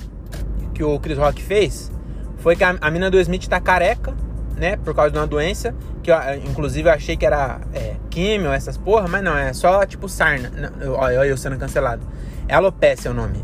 que 0.74 0.84
o 0.84 1.00
Chris 1.00 1.18
Rock 1.18 1.42
fez 1.42 1.92
foi 2.38 2.56
que 2.56 2.64
a, 2.64 2.76
a 2.82 2.92
mina 2.92 3.10
do 3.10 3.20
Smith 3.20 3.48
tá 3.48 3.60
careca 3.60 4.14
né? 4.56 4.78
Por 4.78 4.96
causa 4.96 5.12
de 5.12 5.18
uma 5.18 5.28
doença, 5.28 5.76
que 6.02 6.12
eu, 6.12 6.18
inclusive 6.46 6.88
eu 6.90 6.94
achei 6.94 7.18
que 7.18 7.26
era 7.26 7.60
é, 7.74 7.96
químio, 8.10 8.52
essas 8.52 8.78
porra, 8.78 9.08
mas 9.08 9.24
não, 9.24 9.38
é 9.38 9.54
só 9.54 9.86
tipo 9.86 10.08
sarna. 10.08 10.52
olha 10.98 11.26
eu 11.26 11.38
sendo 11.38 11.58
cancelado. 11.58 12.06
É 12.48 12.56
alopecia 12.56 13.12
o 13.12 13.14
nome. 13.14 13.44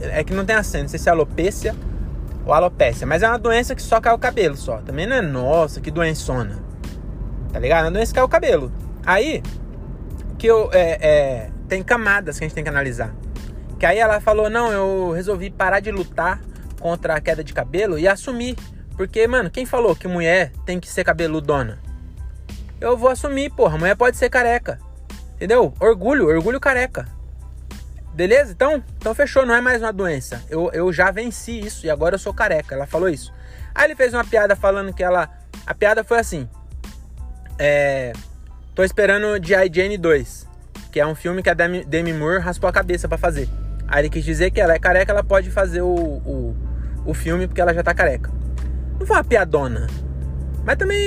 É 0.00 0.22
que 0.22 0.32
não 0.32 0.44
tem 0.44 0.56
acento, 0.56 0.84
não 0.84 0.88
sei 0.88 0.98
se 0.98 1.08
é 1.08 1.12
alopecia 1.12 1.74
ou 2.48 2.54
alopecia, 2.54 3.06
mas 3.06 3.22
é 3.22 3.28
uma 3.28 3.38
doença 3.38 3.74
que 3.74 3.82
só 3.82 4.00
cai 4.00 4.12
o 4.12 4.18
cabelo 4.18 4.56
só. 4.56 4.78
Também 4.78 5.06
não 5.06 5.16
é, 5.16 5.22
nossa, 5.22 5.80
que 5.80 5.90
doençona. 5.90 6.58
Tá 7.52 7.58
ligado? 7.58 7.84
É 7.84 7.86
uma 7.86 7.92
doença 7.92 8.12
que 8.12 8.16
cai 8.16 8.24
o 8.24 8.28
cabelo. 8.28 8.72
Aí, 9.04 9.42
que 10.38 10.46
eu, 10.46 10.70
é, 10.72 10.98
é, 11.00 11.50
tem 11.68 11.82
camadas 11.82 12.38
que 12.38 12.44
a 12.44 12.48
gente 12.48 12.54
tem 12.54 12.64
que 12.64 12.70
analisar. 12.70 13.14
Que 13.78 13.86
aí 13.86 13.98
ela 13.98 14.20
falou, 14.20 14.50
não, 14.50 14.72
eu 14.72 15.12
resolvi 15.12 15.50
parar 15.50 15.80
de 15.80 15.92
lutar 15.92 16.40
contra 16.80 17.14
a 17.14 17.20
queda 17.20 17.44
de 17.44 17.52
cabelo 17.52 17.98
e 17.98 18.08
assumir 18.08 18.56
porque, 18.96 19.28
mano, 19.28 19.48
quem 19.48 19.64
falou 19.64 19.94
que 19.94 20.08
mulher 20.08 20.50
tem 20.66 20.80
que 20.80 20.90
ser 20.90 21.04
cabeludona? 21.04 21.78
eu 22.80 22.96
vou 22.96 23.10
assumir, 23.10 23.50
porra. 23.50 23.78
Mulher 23.78 23.96
pode 23.96 24.16
ser 24.16 24.30
careca. 24.30 24.78
Entendeu? 25.34 25.72
Orgulho, 25.80 26.28
orgulho 26.28 26.60
careca. 26.60 27.06
Beleza? 28.18 28.50
Então, 28.50 28.82
então 28.96 29.14
fechou, 29.14 29.46
não 29.46 29.54
é 29.54 29.60
mais 29.60 29.80
uma 29.80 29.92
doença. 29.92 30.42
Eu, 30.50 30.72
eu 30.72 30.92
já 30.92 31.08
venci 31.08 31.56
isso 31.60 31.86
e 31.86 31.90
agora 31.90 32.16
eu 32.16 32.18
sou 32.18 32.34
careca. 32.34 32.74
Ela 32.74 32.84
falou 32.84 33.08
isso. 33.08 33.32
Aí 33.72 33.84
ele 33.84 33.94
fez 33.94 34.12
uma 34.12 34.24
piada 34.24 34.56
falando 34.56 34.92
que 34.92 35.04
ela. 35.04 35.30
A 35.64 35.72
piada 35.72 36.02
foi 36.02 36.18
assim. 36.18 36.48
É. 37.56 38.12
Tô 38.74 38.82
esperando 38.82 39.40
G.I. 39.40 39.70
Jane 39.72 39.96
2, 39.96 40.48
que 40.90 40.98
é 40.98 41.06
um 41.06 41.14
filme 41.14 41.44
que 41.44 41.48
a 41.48 41.54
Demi, 41.54 41.84
Demi 41.84 42.12
Moore 42.12 42.40
raspou 42.40 42.68
a 42.68 42.72
cabeça 42.72 43.06
para 43.06 43.16
fazer. 43.16 43.48
Aí 43.86 44.00
ele 44.00 44.10
quis 44.10 44.24
dizer 44.24 44.50
que 44.50 44.60
ela 44.60 44.74
é 44.74 44.80
careca, 44.80 45.12
ela 45.12 45.22
pode 45.22 45.48
fazer 45.52 45.82
o, 45.82 45.86
o, 45.86 46.56
o 47.06 47.14
filme 47.14 47.46
porque 47.46 47.60
ela 47.60 47.72
já 47.72 47.84
tá 47.84 47.94
careca. 47.94 48.32
Não 48.98 49.06
foi 49.06 49.14
uma 49.14 49.22
piadona. 49.22 49.86
Mas 50.64 50.76
também. 50.76 50.98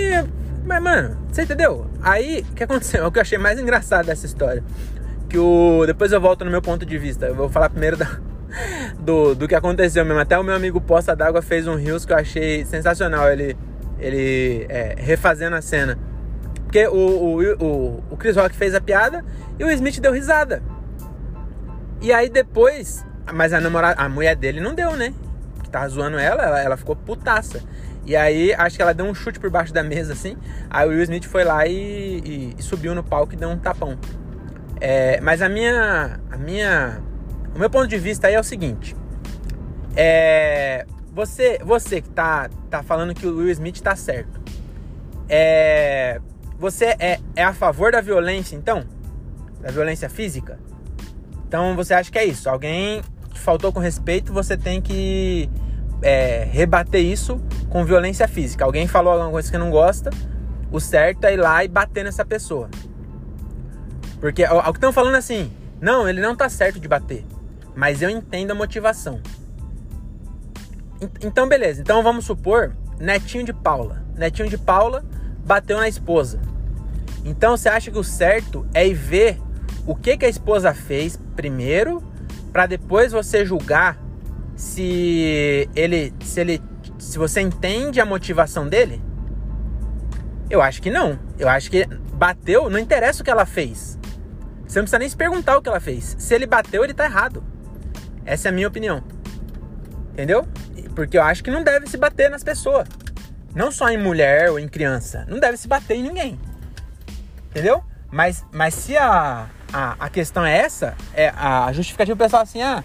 Mas, 0.64 0.82
mano, 0.82 1.18
você 1.30 1.42
entendeu? 1.42 1.92
Aí, 2.02 2.46
o 2.50 2.56
que 2.56 2.64
aconteceu? 2.64 3.04
O 3.08 3.12
que 3.12 3.18
eu 3.18 3.22
achei 3.22 3.38
mais 3.38 3.60
engraçado 3.60 4.06
dessa 4.06 4.26
história. 4.26 4.64
Que 5.32 5.38
o. 5.38 5.86
Depois 5.86 6.12
eu 6.12 6.20
volto 6.20 6.44
no 6.44 6.52
meu 6.52 6.62
ponto 6.62 6.86
de 6.86 6.98
vista. 6.98 7.28
Eu 7.28 7.34
vou 7.34 7.48
falar 7.48 7.70
primeiro 7.70 7.96
da, 7.96 8.20
do, 9.00 9.34
do 9.34 9.48
que 9.48 9.56
aconteceu 9.56 10.04
mesmo. 10.04 10.20
Até 10.20 10.38
o 10.38 10.44
meu 10.44 10.54
amigo 10.54 10.82
Poça 10.82 11.16
d'Água 11.16 11.42
fez 11.42 11.68
um 11.68 11.76
rios 11.76 12.06
que 12.06 12.12
eu 12.12 12.18
achei 12.18 12.66
sensacional. 12.66 13.32
Ele, 13.32 13.56
ele 13.98 14.66
é, 14.68 14.94
refazendo 14.98 15.56
a 15.56 15.62
cena. 15.62 15.98
Porque 16.66 16.86
o, 16.86 16.96
o, 16.96 17.54
o, 17.64 18.04
o 18.10 18.18
Chris 18.18 18.36
Rock 18.36 18.54
fez 18.54 18.76
a 18.76 18.82
piada 18.82 19.24
e 19.58 19.64
o 19.64 19.72
Smith 19.72 20.02
deu 20.02 20.12
risada. 20.12 20.62
E 22.02 22.12
aí 22.12 22.30
depois. 22.30 23.06
Mas 23.34 23.54
a 23.54 23.62
namorada, 23.62 24.02
a 24.02 24.10
mulher 24.10 24.36
dele 24.36 24.60
não 24.60 24.76
deu, 24.76 24.98
né? 24.98 25.14
Que 25.64 25.70
tava 25.70 25.88
zoando 25.88 26.20
ela, 26.20 26.44
ela, 26.44 26.62
ela 26.62 26.76
ficou 26.76 26.94
putaça. 26.94 27.62
E 28.06 28.18
aí, 28.18 28.54
acho 28.56 28.76
que 28.76 28.82
ela 28.82 28.94
deu 28.94 29.06
um 29.06 29.14
chute 29.14 29.40
por 29.40 29.50
baixo 29.50 29.72
da 29.72 29.82
mesa, 29.82 30.12
assim. 30.12 30.36
Aí 30.70 30.86
o 30.86 30.90
Will 30.90 31.04
Smith 31.04 31.24
foi 31.24 31.46
lá 31.46 31.66
e, 31.66 31.72
e, 31.72 32.56
e 32.58 32.62
subiu 32.62 32.94
no 32.94 33.04
palco 33.04 33.34
e 33.34 33.38
deu 33.38 33.48
um 33.48 33.58
tapão. 33.58 33.98
É, 34.82 35.22
mas 35.22 35.44
a 35.44 35.48
minha, 35.48 36.20
a 36.32 36.38
minha, 36.38 37.00
o 37.56 37.60
meu 37.60 37.70
ponto 37.70 37.88
de 37.88 38.00
vista 38.00 38.28
aí 38.28 38.34
é 38.34 38.40
o 38.40 38.44
seguinte: 38.44 38.96
é, 39.96 40.88
você, 41.14 41.60
você 41.64 42.02
que 42.02 42.10
tá, 42.10 42.50
tá 42.68 42.82
falando 42.82 43.14
que 43.14 43.28
o 43.28 43.38
Will 43.38 43.52
Smith 43.52 43.80
tá 43.80 43.96
certo, 43.96 44.42
é, 45.30 46.20
você 46.58 46.96
é, 46.98 47.20
é 47.36 47.44
a 47.44 47.54
favor 47.54 47.92
da 47.92 48.02
violência, 48.02 48.56
então, 48.56 48.84
da 49.62 49.70
violência 49.70 50.10
física? 50.10 50.58
Então 51.48 51.76
você 51.76 51.94
acha 51.94 52.12
que 52.12 52.18
é 52.18 52.26
isso? 52.26 52.50
Alguém 52.50 53.04
faltou 53.36 53.72
com 53.72 53.80
respeito, 53.80 54.34
você 54.34 54.58
tem 54.58 54.82
que 54.82 55.48
é, 56.02 56.48
rebater 56.52 57.02
isso 57.02 57.40
com 57.70 57.86
violência 57.86 58.28
física. 58.28 58.66
Alguém 58.66 58.88
falou 58.88 59.14
alguma 59.14 59.30
coisa 59.30 59.52
que 59.52 59.58
não 59.60 59.70
gosta, 59.70 60.10
o 60.72 60.80
certo 60.80 61.26
é 61.26 61.34
ir 61.34 61.38
lá 61.38 61.64
e 61.64 61.68
bater 61.68 62.04
nessa 62.04 62.26
pessoa. 62.26 62.68
Porque 64.22 64.46
o, 64.46 64.62
que 64.62 64.70
estão 64.78 64.94
falando 64.94 65.16
assim, 65.16 65.52
não, 65.82 66.08
ele 66.08 66.22
não 66.22 66.36
tá 66.36 66.48
certo 66.48 66.80
de 66.80 66.88
bater, 66.88 67.26
mas 67.76 68.04
eu 68.04 68.10
entendo 68.10 68.52
a 68.52 68.56
motivação. 68.56 69.20
Então, 71.24 71.50
beleza. 71.50 71.82
Então 71.82 72.04
vamos 72.04 72.26
supor, 72.26 72.76
netinho 73.00 73.44
de 73.44 73.52
Paula. 73.52 74.06
Netinho 74.16 74.48
de 74.48 74.60
Paula 74.60 75.04
bateu 75.44 75.78
na 75.78 75.88
esposa. 75.88 76.40
Então 77.26 77.58
você 77.58 77.68
acha 77.68 77.90
que 77.90 77.98
o 77.98 78.04
certo 78.04 78.66
é 78.74 78.88
ir 78.88 78.94
ver 78.94 79.42
o 79.88 79.96
que, 79.96 80.16
que 80.16 80.26
a 80.26 80.30
esposa 80.30 80.74
fez 80.74 81.20
primeiro, 81.36 82.04
para 82.54 82.68
depois 82.68 83.12
você 83.12 83.44
julgar 83.44 83.98
se 84.56 85.68
ele, 85.76 86.14
se 86.24 86.40
ele, 86.40 86.62
se 87.00 87.18
você 87.18 87.42
entende 87.42 88.00
a 88.00 88.06
motivação 88.06 88.68
dele? 88.68 89.02
Eu 90.48 90.62
acho 90.62 90.82
que 90.82 90.92
não. 90.92 91.18
Eu 91.40 91.50
acho 91.50 91.72
que 91.72 91.88
bateu, 92.14 92.70
não 92.70 92.78
interessa 92.78 93.22
o 93.22 93.26
que 93.26 93.32
ela 93.32 93.46
fez. 93.46 93.98
Você 94.72 94.80
não 94.80 94.86
precisa 94.86 95.00
nem 95.00 95.10
se 95.10 95.18
perguntar 95.18 95.58
o 95.58 95.62
que 95.62 95.68
ela 95.68 95.82
fez. 95.82 96.16
Se 96.18 96.34
ele 96.34 96.46
bateu, 96.46 96.82
ele 96.82 96.94
tá 96.94 97.04
errado. 97.04 97.44
Essa 98.24 98.48
é 98.48 98.50
a 98.50 98.54
minha 98.54 98.70
opinião. 98.70 99.04
Entendeu? 100.14 100.48
Porque 100.96 101.18
eu 101.18 101.24
acho 101.24 101.44
que 101.44 101.52
não 101.52 101.62
deve 101.62 101.88
se 101.88 101.98
bater 101.98 102.30
nas 102.30 102.42
pessoas. 102.42 102.88
Não 103.54 103.70
só 103.70 103.90
em 103.90 103.98
mulher 103.98 104.50
ou 104.50 104.58
em 104.58 104.70
criança. 104.70 105.26
Não 105.28 105.42
deve 105.42 105.58
se 105.58 105.68
bater 105.68 105.98
em 105.98 106.04
ninguém. 106.04 106.40
Entendeu? 107.50 107.84
Mas, 108.10 108.46
mas 108.50 108.74
se 108.74 108.96
a, 108.96 109.50
a, 109.74 109.96
a 110.00 110.10
questão 110.10 110.46
é 110.46 110.60
essa, 110.60 110.96
é 111.14 111.34
a 111.36 111.70
justificativa 111.74 112.16
pessoal 112.16 112.44
assim, 112.44 112.62
ah, 112.62 112.82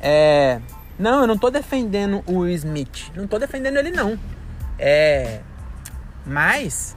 é, 0.00 0.60
não, 0.98 1.20
eu 1.20 1.26
não 1.28 1.38
tô 1.38 1.48
defendendo 1.48 2.24
o 2.26 2.44
Smith. 2.48 3.12
Não 3.14 3.28
tô 3.28 3.38
defendendo 3.38 3.76
ele, 3.76 3.92
não. 3.92 4.18
É. 4.76 5.42
Mas. 6.26 6.96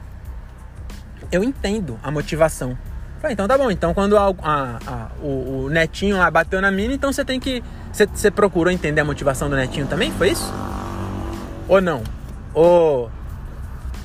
Eu 1.30 1.44
entendo 1.44 2.00
a 2.02 2.10
motivação. 2.10 2.76
Falei, 3.20 3.34
então 3.34 3.48
tá 3.48 3.58
bom. 3.58 3.70
Então 3.70 3.92
quando 3.92 4.16
a, 4.16 4.28
a, 4.42 4.78
a, 4.86 5.08
o, 5.22 5.64
o, 5.64 5.70
netinho 5.70 6.16
lá 6.16 6.30
bateu 6.30 6.60
na 6.60 6.70
mina, 6.70 6.94
então 6.94 7.12
você 7.12 7.24
tem 7.24 7.40
que. 7.40 7.62
Você, 7.92 8.30
procurou 8.30 8.72
entender 8.72 9.00
a 9.00 9.04
motivação 9.04 9.50
do 9.50 9.56
netinho 9.56 9.86
também? 9.86 10.12
Foi 10.12 10.30
isso? 10.30 10.52
Ou 11.68 11.80
não? 11.80 12.02
Ou. 12.54 13.10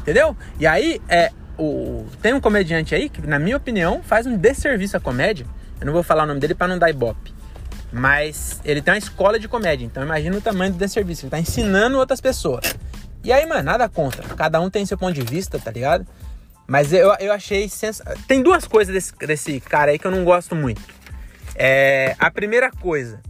Entendeu? 0.02 0.36
E 0.60 0.66
aí, 0.66 1.00
é, 1.08 1.32
o, 1.58 2.06
tem 2.22 2.34
um 2.34 2.42
comediante 2.42 2.96
aí 2.96 3.08
que, 3.08 3.26
na 3.26 3.38
minha 3.38 3.56
opinião, 3.56 4.02
faz 4.04 4.26
um 4.26 4.36
desserviço 4.36 4.98
à 4.98 5.00
comédia. 5.00 5.46
Eu 5.80 5.86
não 5.86 5.94
vou 5.94 6.04
falar 6.04 6.24
o 6.24 6.28
nome 6.28 6.40
dele 6.40 6.56
para 6.56 6.68
não 6.68 6.80
dar 6.80 6.90
ibope. 6.90 7.34
Mas 7.92 8.60
ele 8.66 8.82
tem 8.82 8.94
uma 8.94 8.98
escola 8.98 9.38
de 9.38 9.48
comédia, 9.48 9.86
então 9.86 10.02
imagina 10.02 10.36
o 10.36 10.42
tamanho 10.42 10.72
do 10.72 10.78
desserviço. 10.78 11.26
Ele 11.26 11.30
tá 11.30 11.40
ensinando 11.40 12.00
outras 12.00 12.20
pessoas. 12.20 12.74
E 13.24 13.32
aí, 13.32 13.46
mano, 13.46 13.64
nada 13.64 13.88
contra. 13.88 14.24
Cada 14.36 14.60
um 14.60 14.70
tem 14.70 14.86
seu 14.86 14.98
ponto 14.98 15.14
de 15.14 15.22
vista, 15.22 15.60
tá 15.60 15.72
ligado? 15.72 16.06
Mas 16.68 16.94
eu, 16.94 17.14
eu 17.20 17.34
achei 17.34 17.68
sens... 17.68 18.02
Tem 18.28 18.42
duas 18.42 18.66
coisas 18.66 18.94
desse, 18.94 19.16
desse 19.28 19.60
cara 19.60 19.92
aí 19.92 20.00
que 20.00 20.08
eu 20.08 20.12
não 20.12 20.24
gosto 20.24 20.56
muito. 20.56 20.82
É, 21.56 22.16
a 22.18 22.32
primeira 22.32 22.72
coisa, 22.72 23.22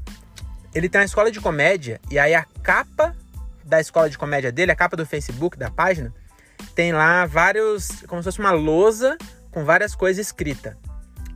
ele 0.74 0.88
tem 0.88 1.02
uma 1.02 1.06
escola 1.06 1.32
de 1.32 1.42
comédia 1.42 2.00
e 2.10 2.18
aí 2.18 2.34
a 2.34 2.46
capa 2.62 3.16
da 3.64 3.80
escola 3.80 4.10
de 4.10 4.18
comédia 4.18 4.52
dele, 4.52 4.72
a 4.72 4.76
capa 4.76 4.96
do 4.96 5.06
Facebook, 5.06 5.58
da 5.58 5.70
página, 5.70 6.14
tem 6.76 6.92
lá 6.94 7.26
vários. 7.26 8.04
como 8.08 8.22
se 8.22 8.26
fosse 8.26 8.40
uma 8.40 8.52
lousa 8.52 9.18
com 9.52 9.64
várias 9.64 9.96
coisas 9.96 10.26
escritas. 10.26 10.76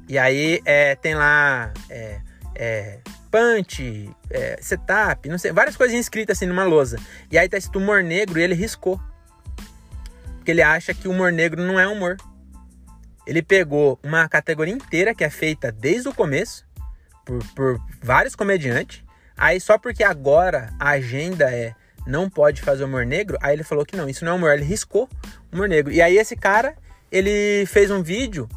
E 0.07 0.17
aí 0.17 0.61
é, 0.65 0.95
tem 0.95 1.15
lá. 1.15 1.73
É, 1.89 2.21
é, 2.55 2.99
punch, 3.29 4.09
é, 4.29 4.57
setup, 4.61 5.29
não 5.29 5.37
sei, 5.37 5.51
várias 5.51 5.75
coisinhas 5.75 6.05
escritas 6.05 6.37
assim 6.37 6.45
numa 6.45 6.63
lousa. 6.63 6.97
E 7.29 7.37
aí 7.37 7.47
tá 7.47 7.57
escrito 7.57 7.79
humor 7.79 8.03
negro 8.03 8.39
e 8.39 8.43
ele 8.43 8.55
riscou. 8.55 8.99
Porque 10.47 10.53
ele 10.53 10.61
acha 10.61 10.93
que 10.93 11.09
o 11.09 11.11
humor 11.11 11.29
negro 11.29 11.61
não 11.61 11.77
é 11.77 11.85
humor. 11.85 12.15
Ele 13.25 13.41
pegou 13.41 13.99
uma 14.01 14.29
categoria 14.29 14.73
inteira 14.73 15.13
que 15.13 15.25
é 15.25 15.29
feita 15.29 15.73
desde 15.73 16.07
o 16.07 16.13
começo, 16.13 16.65
por, 17.25 17.43
por 17.53 17.81
vários 18.01 18.33
comediantes. 18.33 19.03
Aí 19.35 19.59
só 19.59 19.77
porque 19.77 20.05
agora 20.05 20.73
a 20.79 20.91
agenda 20.91 21.53
é 21.53 21.75
não 22.05 22.29
pode 22.29 22.61
fazer 22.61 22.85
humor 22.85 23.05
negro, 23.05 23.37
aí 23.41 23.53
ele 23.57 23.63
falou 23.63 23.85
que 23.85 23.97
não, 23.97 24.07
isso 24.07 24.23
não 24.23 24.31
é 24.31 24.35
humor, 24.35 24.53
ele 24.53 24.63
riscou 24.63 25.09
humor 25.51 25.67
negro. 25.67 25.91
E 25.91 26.01
aí 26.01 26.17
esse 26.17 26.37
cara, 26.37 26.77
ele 27.11 27.65
fez 27.65 27.91
um 27.91 28.01
vídeo 28.01 28.47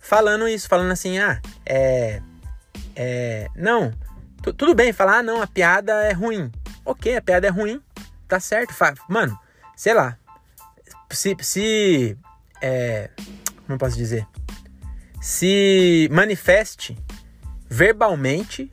falando 0.00 0.48
isso, 0.48 0.68
falando 0.68 0.90
assim, 0.90 1.20
ah, 1.20 1.40
é... 1.64 2.20
é 2.96 3.46
não, 3.54 3.94
tudo 4.42 4.74
bem 4.74 4.92
falar, 4.92 5.18
ah, 5.18 5.22
não, 5.22 5.40
a 5.40 5.46
piada 5.46 5.92
é 6.06 6.12
ruim. 6.12 6.50
Ok, 6.84 7.16
a 7.16 7.22
piada 7.22 7.46
é 7.46 7.50
ruim, 7.50 7.80
tá 8.26 8.40
certo. 8.40 8.74
Mano, 9.08 9.38
sei 9.76 9.94
lá. 9.94 10.18
Se. 11.10 11.36
se 11.40 12.18
é, 12.60 13.10
como 13.64 13.74
eu 13.74 13.78
posso 13.78 13.96
dizer? 13.96 14.26
Se 15.20 16.08
manifeste 16.12 16.96
verbalmente 17.68 18.72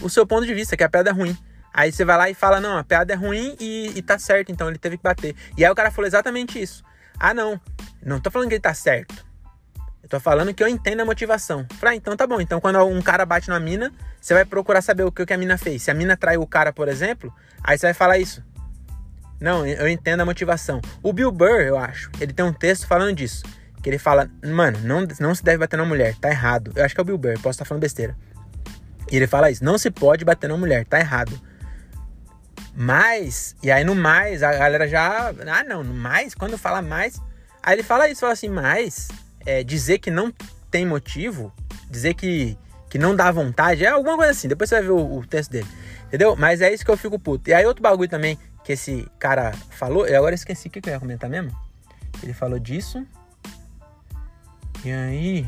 o 0.00 0.08
seu 0.08 0.26
ponto 0.26 0.46
de 0.46 0.54
vista, 0.54 0.76
que 0.76 0.84
a 0.84 0.88
piada 0.88 1.10
é 1.10 1.12
ruim. 1.12 1.36
Aí 1.72 1.90
você 1.90 2.04
vai 2.04 2.18
lá 2.18 2.30
e 2.30 2.34
fala, 2.34 2.60
não, 2.60 2.76
a 2.76 2.84
piada 2.84 3.12
é 3.12 3.16
ruim 3.16 3.56
e, 3.58 3.92
e 3.96 4.02
tá 4.02 4.18
certo, 4.18 4.52
então 4.52 4.68
ele 4.68 4.78
teve 4.78 4.96
que 4.96 5.02
bater. 5.02 5.34
E 5.56 5.64
aí 5.64 5.70
o 5.70 5.74
cara 5.74 5.90
falou 5.90 6.06
exatamente 6.06 6.60
isso. 6.60 6.84
Ah, 7.18 7.32
não, 7.32 7.60
não 8.02 8.20
tô 8.20 8.30
falando 8.30 8.48
que 8.48 8.54
ele 8.54 8.60
tá 8.60 8.74
certo. 8.74 9.24
Eu 10.02 10.08
tô 10.08 10.20
falando 10.20 10.52
que 10.52 10.62
eu 10.62 10.68
entendo 10.68 11.00
a 11.00 11.04
motivação. 11.04 11.66
Falei, 11.78 11.94
ah, 11.94 11.96
então 11.96 12.16
tá 12.16 12.26
bom. 12.26 12.40
Então 12.40 12.60
quando 12.60 12.82
um 12.84 13.00
cara 13.00 13.24
bate 13.24 13.48
na 13.48 13.58
mina, 13.58 13.92
você 14.20 14.34
vai 14.34 14.44
procurar 14.44 14.82
saber 14.82 15.04
o 15.04 15.12
que 15.12 15.32
a 15.32 15.38
mina 15.38 15.56
fez. 15.56 15.82
Se 15.82 15.90
a 15.90 15.94
mina 15.94 16.16
traiu 16.16 16.42
o 16.42 16.46
cara, 16.46 16.72
por 16.72 16.88
exemplo, 16.88 17.32
aí 17.62 17.78
você 17.78 17.86
vai 17.86 17.94
falar 17.94 18.18
isso. 18.18 18.42
Não, 19.42 19.66
eu 19.66 19.88
entendo 19.88 20.20
a 20.20 20.24
motivação. 20.24 20.80
O 21.02 21.12
Bill 21.12 21.32
Burr, 21.32 21.62
eu 21.62 21.76
acho, 21.76 22.10
ele 22.20 22.32
tem 22.32 22.44
um 22.44 22.52
texto 22.52 22.86
falando 22.86 23.16
disso. 23.16 23.42
Que 23.82 23.90
ele 23.90 23.98
fala, 23.98 24.30
mano, 24.44 24.78
não, 24.84 25.04
não 25.18 25.34
se 25.34 25.42
deve 25.42 25.58
bater 25.58 25.76
na 25.76 25.84
mulher, 25.84 26.14
tá 26.14 26.30
errado. 26.30 26.72
Eu 26.76 26.84
acho 26.84 26.94
que 26.94 27.00
é 27.00 27.02
o 27.02 27.04
Bill 27.04 27.18
Burr, 27.18 27.34
posso 27.34 27.50
estar 27.50 27.64
falando 27.64 27.82
besteira. 27.82 28.16
E 29.10 29.16
ele 29.16 29.26
fala 29.26 29.50
isso, 29.50 29.64
não 29.64 29.76
se 29.76 29.90
pode 29.90 30.24
bater 30.24 30.48
na 30.48 30.56
mulher, 30.56 30.86
tá 30.86 31.00
errado. 31.00 31.38
Mas, 32.74 33.56
e 33.62 33.70
aí 33.70 33.82
no 33.82 33.96
mais, 33.96 34.44
a 34.44 34.52
galera 34.52 34.86
já. 34.86 35.34
Ah, 35.48 35.64
não, 35.64 35.82
no 35.82 35.92
mais, 35.92 36.34
quando 36.34 36.56
fala 36.56 36.80
mais. 36.80 37.20
Aí 37.60 37.74
ele 37.74 37.82
fala 37.82 38.08
isso, 38.08 38.20
fala 38.20 38.32
assim, 38.32 38.48
mas 38.48 39.08
é, 39.44 39.64
dizer 39.64 39.98
que 39.98 40.10
não 40.10 40.32
tem 40.70 40.86
motivo, 40.86 41.52
dizer 41.90 42.14
que, 42.14 42.56
que 42.88 42.96
não 42.96 43.14
dá 43.14 43.30
vontade, 43.32 43.84
é 43.84 43.88
alguma 43.88 44.16
coisa 44.16 44.30
assim. 44.30 44.46
Depois 44.46 44.70
você 44.70 44.76
vai 44.76 44.84
ver 44.84 44.92
o, 44.92 45.18
o 45.18 45.26
texto 45.26 45.50
dele. 45.50 45.68
Entendeu? 46.06 46.36
Mas 46.36 46.60
é 46.60 46.72
isso 46.72 46.84
que 46.84 46.90
eu 46.90 46.96
fico 46.96 47.18
puto. 47.18 47.50
E 47.50 47.54
aí 47.54 47.66
outro 47.66 47.82
bagulho 47.82 48.08
também 48.08 48.38
que 48.64 48.72
esse 48.72 49.08
cara 49.18 49.52
falou, 49.70 50.06
eu 50.06 50.16
agora 50.16 50.34
esqueci 50.34 50.68
o 50.68 50.70
que 50.70 50.80
eu 50.88 50.92
ia 50.92 51.00
comentar 51.00 51.28
mesmo. 51.28 51.56
Ele 52.22 52.32
falou 52.32 52.58
disso. 52.58 53.06
E 54.84 54.90
aí. 54.90 55.46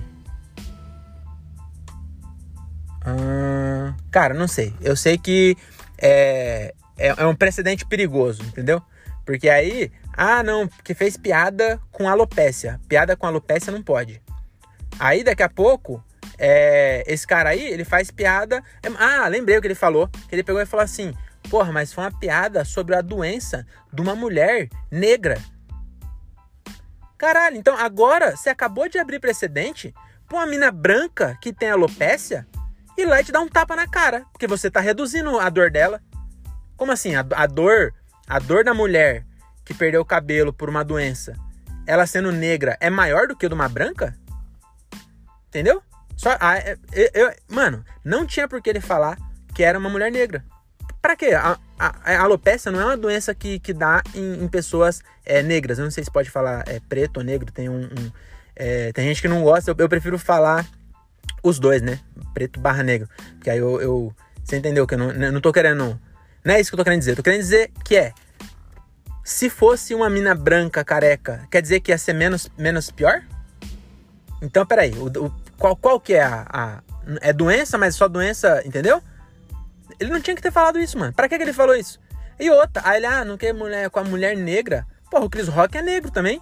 cara, 4.10 4.34
não 4.34 4.48
sei. 4.48 4.74
Eu 4.80 4.96
sei 4.96 5.18
que 5.18 5.56
é, 5.98 6.74
é, 6.96 7.08
é, 7.16 7.26
um 7.26 7.34
precedente 7.34 7.84
perigoso, 7.84 8.42
entendeu? 8.42 8.82
Porque 9.24 9.48
aí, 9.48 9.90
ah, 10.16 10.42
não, 10.42 10.68
porque 10.68 10.94
fez 10.94 11.16
piada 11.16 11.80
com 11.90 12.08
alopécia. 12.08 12.80
Piada 12.88 13.16
com 13.16 13.26
alopécia 13.26 13.72
não 13.72 13.82
pode. 13.82 14.22
Aí 14.98 15.24
daqui 15.24 15.42
a 15.42 15.48
pouco, 15.48 16.02
é, 16.38 17.02
esse 17.06 17.26
cara 17.26 17.50
aí, 17.50 17.64
ele 17.64 17.84
faz 17.84 18.10
piada. 18.10 18.62
É, 18.82 18.88
ah, 18.98 19.26
lembrei 19.28 19.58
o 19.58 19.60
que 19.60 19.66
ele 19.66 19.74
falou. 19.74 20.08
Que 20.28 20.34
ele 20.34 20.42
pegou 20.42 20.60
e 20.60 20.66
falou 20.66 20.84
assim: 20.84 21.14
Porra, 21.48 21.72
mas 21.72 21.92
foi 21.92 22.04
uma 22.04 22.18
piada 22.18 22.64
sobre 22.64 22.94
a 22.94 23.00
doença 23.00 23.66
de 23.92 24.00
uma 24.00 24.14
mulher 24.14 24.68
negra. 24.90 25.40
Caralho, 27.16 27.56
então 27.56 27.76
agora 27.76 28.36
você 28.36 28.50
acabou 28.50 28.88
de 28.88 28.98
abrir 28.98 29.20
precedente 29.20 29.94
pra 30.26 30.38
uma 30.38 30.46
mina 30.46 30.70
branca 30.70 31.38
que 31.40 31.52
tem 31.52 31.70
alopécia 31.70 32.46
ir 32.96 33.06
lá 33.06 33.20
e 33.20 33.24
te 33.24 33.32
dar 33.32 33.40
um 33.40 33.48
tapa 33.48 33.76
na 33.76 33.86
cara, 33.86 34.24
porque 34.32 34.46
você 34.46 34.70
tá 34.70 34.80
reduzindo 34.80 35.38
a 35.38 35.48
dor 35.48 35.70
dela. 35.70 36.00
Como 36.76 36.92
assim? 36.92 37.14
A, 37.14 37.24
a 37.34 37.46
dor, 37.46 37.94
a 38.26 38.38
dor 38.38 38.64
da 38.64 38.74
mulher 38.74 39.24
que 39.64 39.74
perdeu 39.74 40.00
o 40.00 40.04
cabelo 40.04 40.52
por 40.52 40.68
uma 40.68 40.84
doença, 40.84 41.34
ela 41.86 42.06
sendo 42.06 42.30
negra, 42.30 42.76
é 42.80 42.90
maior 42.90 43.26
do 43.26 43.36
que 43.36 43.46
a 43.46 43.48
de 43.48 43.54
uma 43.54 43.68
branca? 43.68 44.16
Entendeu? 45.48 45.82
Só, 46.16 46.36
a, 46.40 46.58
eu, 46.92 47.10
eu, 47.14 47.34
mano, 47.48 47.84
não 48.04 48.26
tinha 48.26 48.48
por 48.48 48.60
que 48.60 48.70
ele 48.70 48.80
falar 48.80 49.16
que 49.54 49.62
era 49.62 49.78
uma 49.78 49.88
mulher 49.88 50.10
negra. 50.10 50.44
Pra 51.04 51.16
quê? 51.16 51.34
A, 51.34 51.58
a, 51.78 52.14
a 52.14 52.22
alopecia 52.22 52.72
não 52.72 52.80
é 52.80 52.84
uma 52.86 52.96
doença 52.96 53.34
que, 53.34 53.58
que 53.58 53.74
dá 53.74 54.02
em, 54.14 54.42
em 54.42 54.48
pessoas 54.48 55.02
é, 55.22 55.42
negras. 55.42 55.78
Eu 55.78 55.84
não 55.84 55.90
sei 55.90 56.02
se 56.02 56.10
pode 56.10 56.30
falar 56.30 56.64
é, 56.66 56.80
preto 56.80 57.18
ou 57.18 57.22
negro. 57.22 57.52
Tem 57.52 57.68
um. 57.68 57.82
um 57.82 58.10
é, 58.56 58.90
tem 58.90 59.08
gente 59.08 59.20
que 59.20 59.28
não 59.28 59.42
gosta. 59.42 59.70
Eu, 59.70 59.76
eu, 59.76 59.86
prefiro 59.86 60.18
falar 60.18 60.66
os 61.42 61.58
dois, 61.58 61.82
né? 61.82 62.00
Preto 62.32 62.58
barra 62.58 62.82
negro. 62.82 63.06
Porque 63.34 63.50
aí 63.50 63.58
eu. 63.58 63.82
eu 63.82 64.16
você 64.42 64.56
entendeu 64.56 64.86
que 64.86 64.94
eu 64.94 64.98
não, 64.98 65.10
eu 65.10 65.30
não 65.30 65.42
tô 65.42 65.52
querendo. 65.52 66.00
Não 66.42 66.54
é 66.54 66.58
isso 66.58 66.70
que 66.70 66.74
eu 66.74 66.78
tô 66.78 66.84
querendo 66.84 67.00
dizer. 67.00 67.10
Eu 67.10 67.16
tô 67.16 67.22
querendo 67.22 67.42
dizer 67.42 67.70
que 67.84 67.96
é. 67.96 68.14
Se 69.22 69.50
fosse 69.50 69.94
uma 69.94 70.08
mina 70.08 70.34
branca 70.34 70.82
careca, 70.82 71.46
quer 71.50 71.60
dizer 71.60 71.80
que 71.80 71.92
ia 71.92 71.98
ser 71.98 72.14
menos, 72.14 72.50
menos 72.56 72.90
pior? 72.90 73.20
Então, 74.40 74.64
peraí. 74.64 74.92
O, 74.92 75.08
o, 75.26 75.30
qual, 75.58 75.76
qual 75.76 76.00
que 76.00 76.14
é 76.14 76.22
a, 76.22 76.46
a. 76.50 76.82
É 77.20 77.30
doença, 77.30 77.76
mas 77.76 77.94
só 77.94 78.08
doença, 78.08 78.62
entendeu? 78.64 79.02
Ele 79.98 80.10
não 80.10 80.20
tinha 80.20 80.34
que 80.34 80.42
ter 80.42 80.52
falado 80.52 80.78
isso, 80.78 80.98
mano. 80.98 81.12
Pra 81.12 81.28
que, 81.28 81.36
que 81.36 81.42
ele 81.42 81.52
falou 81.52 81.74
isso? 81.74 82.00
E 82.38 82.50
outra, 82.50 82.82
aí 82.84 82.98
ele, 82.98 83.06
ah, 83.06 83.24
não 83.24 83.36
quer 83.36 83.52
mulher 83.52 83.88
com 83.90 84.00
a 84.00 84.04
mulher 84.04 84.36
negra. 84.36 84.86
Porra, 85.10 85.24
o 85.24 85.30
Chris 85.30 85.48
Rock 85.48 85.78
é 85.78 85.82
negro 85.82 86.10
também. 86.10 86.40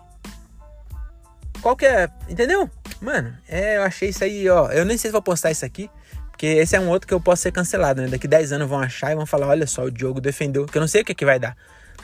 Qual 1.60 1.76
que 1.76 1.86
é? 1.86 2.08
Entendeu? 2.28 2.68
Mano, 3.00 3.36
é, 3.48 3.76
eu 3.76 3.82
achei 3.82 4.08
isso 4.08 4.24
aí, 4.24 4.48
ó. 4.48 4.70
Eu 4.70 4.84
nem 4.84 4.96
sei 4.96 5.08
se 5.08 5.12
vou 5.12 5.22
postar 5.22 5.50
isso 5.50 5.64
aqui. 5.64 5.90
Porque 6.30 6.46
esse 6.46 6.74
é 6.74 6.80
um 6.80 6.88
outro 6.88 7.06
que 7.06 7.14
eu 7.14 7.20
posso 7.20 7.42
ser 7.42 7.52
cancelado, 7.52 8.02
né? 8.02 8.08
Daqui 8.08 8.26
10 8.26 8.52
anos 8.52 8.68
vão 8.68 8.80
achar 8.80 9.12
e 9.12 9.14
vão 9.14 9.26
falar: 9.26 9.46
olha 9.48 9.66
só, 9.66 9.84
o 9.84 9.90
Diogo 9.90 10.20
defendeu. 10.20 10.66
Que 10.66 10.78
eu 10.78 10.80
não 10.80 10.88
sei 10.88 11.02
o 11.02 11.04
que, 11.04 11.14
que 11.14 11.24
vai 11.24 11.38
dar. 11.38 11.56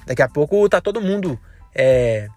Daqui 0.07 0.23
a 0.23 0.29
pouco 0.29 0.69
tá 0.69 0.81
todo 0.81 1.01
mundo 1.01 1.39
é, 1.75 2.29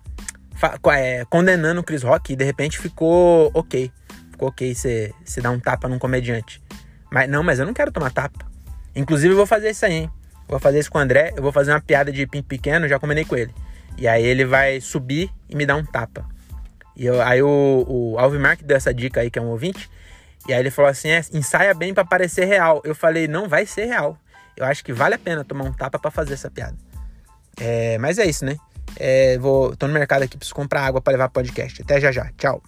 é, 0.93 1.25
condenando 1.25 1.81
o 1.81 1.83
Chris 1.83 2.03
Rock 2.03 2.33
e 2.33 2.35
de 2.35 2.43
repente 2.43 2.79
ficou 2.79 3.51
ok. 3.53 3.91
Ficou 4.31 4.49
ok 4.49 4.73
você 4.73 5.13
dar 5.41 5.51
um 5.51 5.59
tapa 5.59 5.87
num 5.87 5.99
comediante. 5.99 6.61
Mas 7.11 7.29
não, 7.29 7.43
mas 7.43 7.59
eu 7.59 7.65
não 7.65 7.73
quero 7.73 7.91
tomar 7.91 8.11
tapa. 8.11 8.50
Inclusive, 8.95 9.33
eu 9.33 9.37
vou 9.37 9.45
fazer 9.45 9.69
isso 9.69 9.85
aí, 9.85 9.93
hein? 9.93 10.11
vou 10.51 10.59
fazer 10.59 10.79
isso 10.79 10.91
com 10.91 10.97
o 10.97 11.01
André. 11.01 11.33
Eu 11.35 11.41
vou 11.41 11.51
fazer 11.51 11.71
uma 11.71 11.81
piada 11.81 12.11
de 12.11 12.27
pinto 12.27 12.47
pequeno, 12.47 12.87
já 12.87 12.99
combinei 12.99 13.23
com 13.23 13.35
ele. 13.35 13.53
E 13.97 14.07
aí 14.07 14.23
ele 14.23 14.45
vai 14.45 14.81
subir 14.81 15.31
e 15.49 15.55
me 15.55 15.65
dar 15.65 15.77
um 15.77 15.85
tapa. 15.85 16.25
E 16.95 17.05
eu, 17.05 17.21
aí 17.21 17.41
o, 17.41 17.85
o 17.87 18.19
Alvimar 18.19 18.57
que 18.57 18.63
deu 18.63 18.75
essa 18.75 18.93
dica 18.93 19.21
aí, 19.21 19.31
que 19.31 19.39
é 19.39 19.41
um 19.41 19.47
ouvinte. 19.47 19.89
E 20.47 20.53
aí 20.53 20.59
ele 20.59 20.69
falou 20.69 20.91
assim: 20.91 21.09
é, 21.09 21.21
ensaia 21.33 21.73
bem 21.73 21.93
para 21.93 22.03
parecer 22.03 22.45
real. 22.45 22.81
Eu 22.83 22.93
falei: 22.93 23.27
não 23.27 23.47
vai 23.47 23.65
ser 23.65 23.85
real. 23.85 24.17
Eu 24.57 24.65
acho 24.65 24.83
que 24.83 24.91
vale 24.91 25.15
a 25.15 25.19
pena 25.19 25.43
tomar 25.43 25.63
um 25.63 25.73
tapa 25.73 25.97
para 25.97 26.11
fazer 26.11 26.33
essa 26.33 26.51
piada. 26.51 26.75
É, 27.59 27.97
mas 27.97 28.19
é 28.19 28.25
isso, 28.25 28.43
né? 28.43 28.57
É, 28.97 29.37
vou, 29.37 29.75
tô 29.75 29.87
no 29.87 29.93
mercado 29.93 30.23
aqui, 30.23 30.37
preciso 30.37 30.53
comprar 30.53 30.81
água 30.81 31.01
para 31.01 31.13
levar 31.13 31.29
podcast. 31.29 31.81
Até 31.81 31.99
já 31.99 32.11
já. 32.11 32.29
Tchau. 32.37 32.61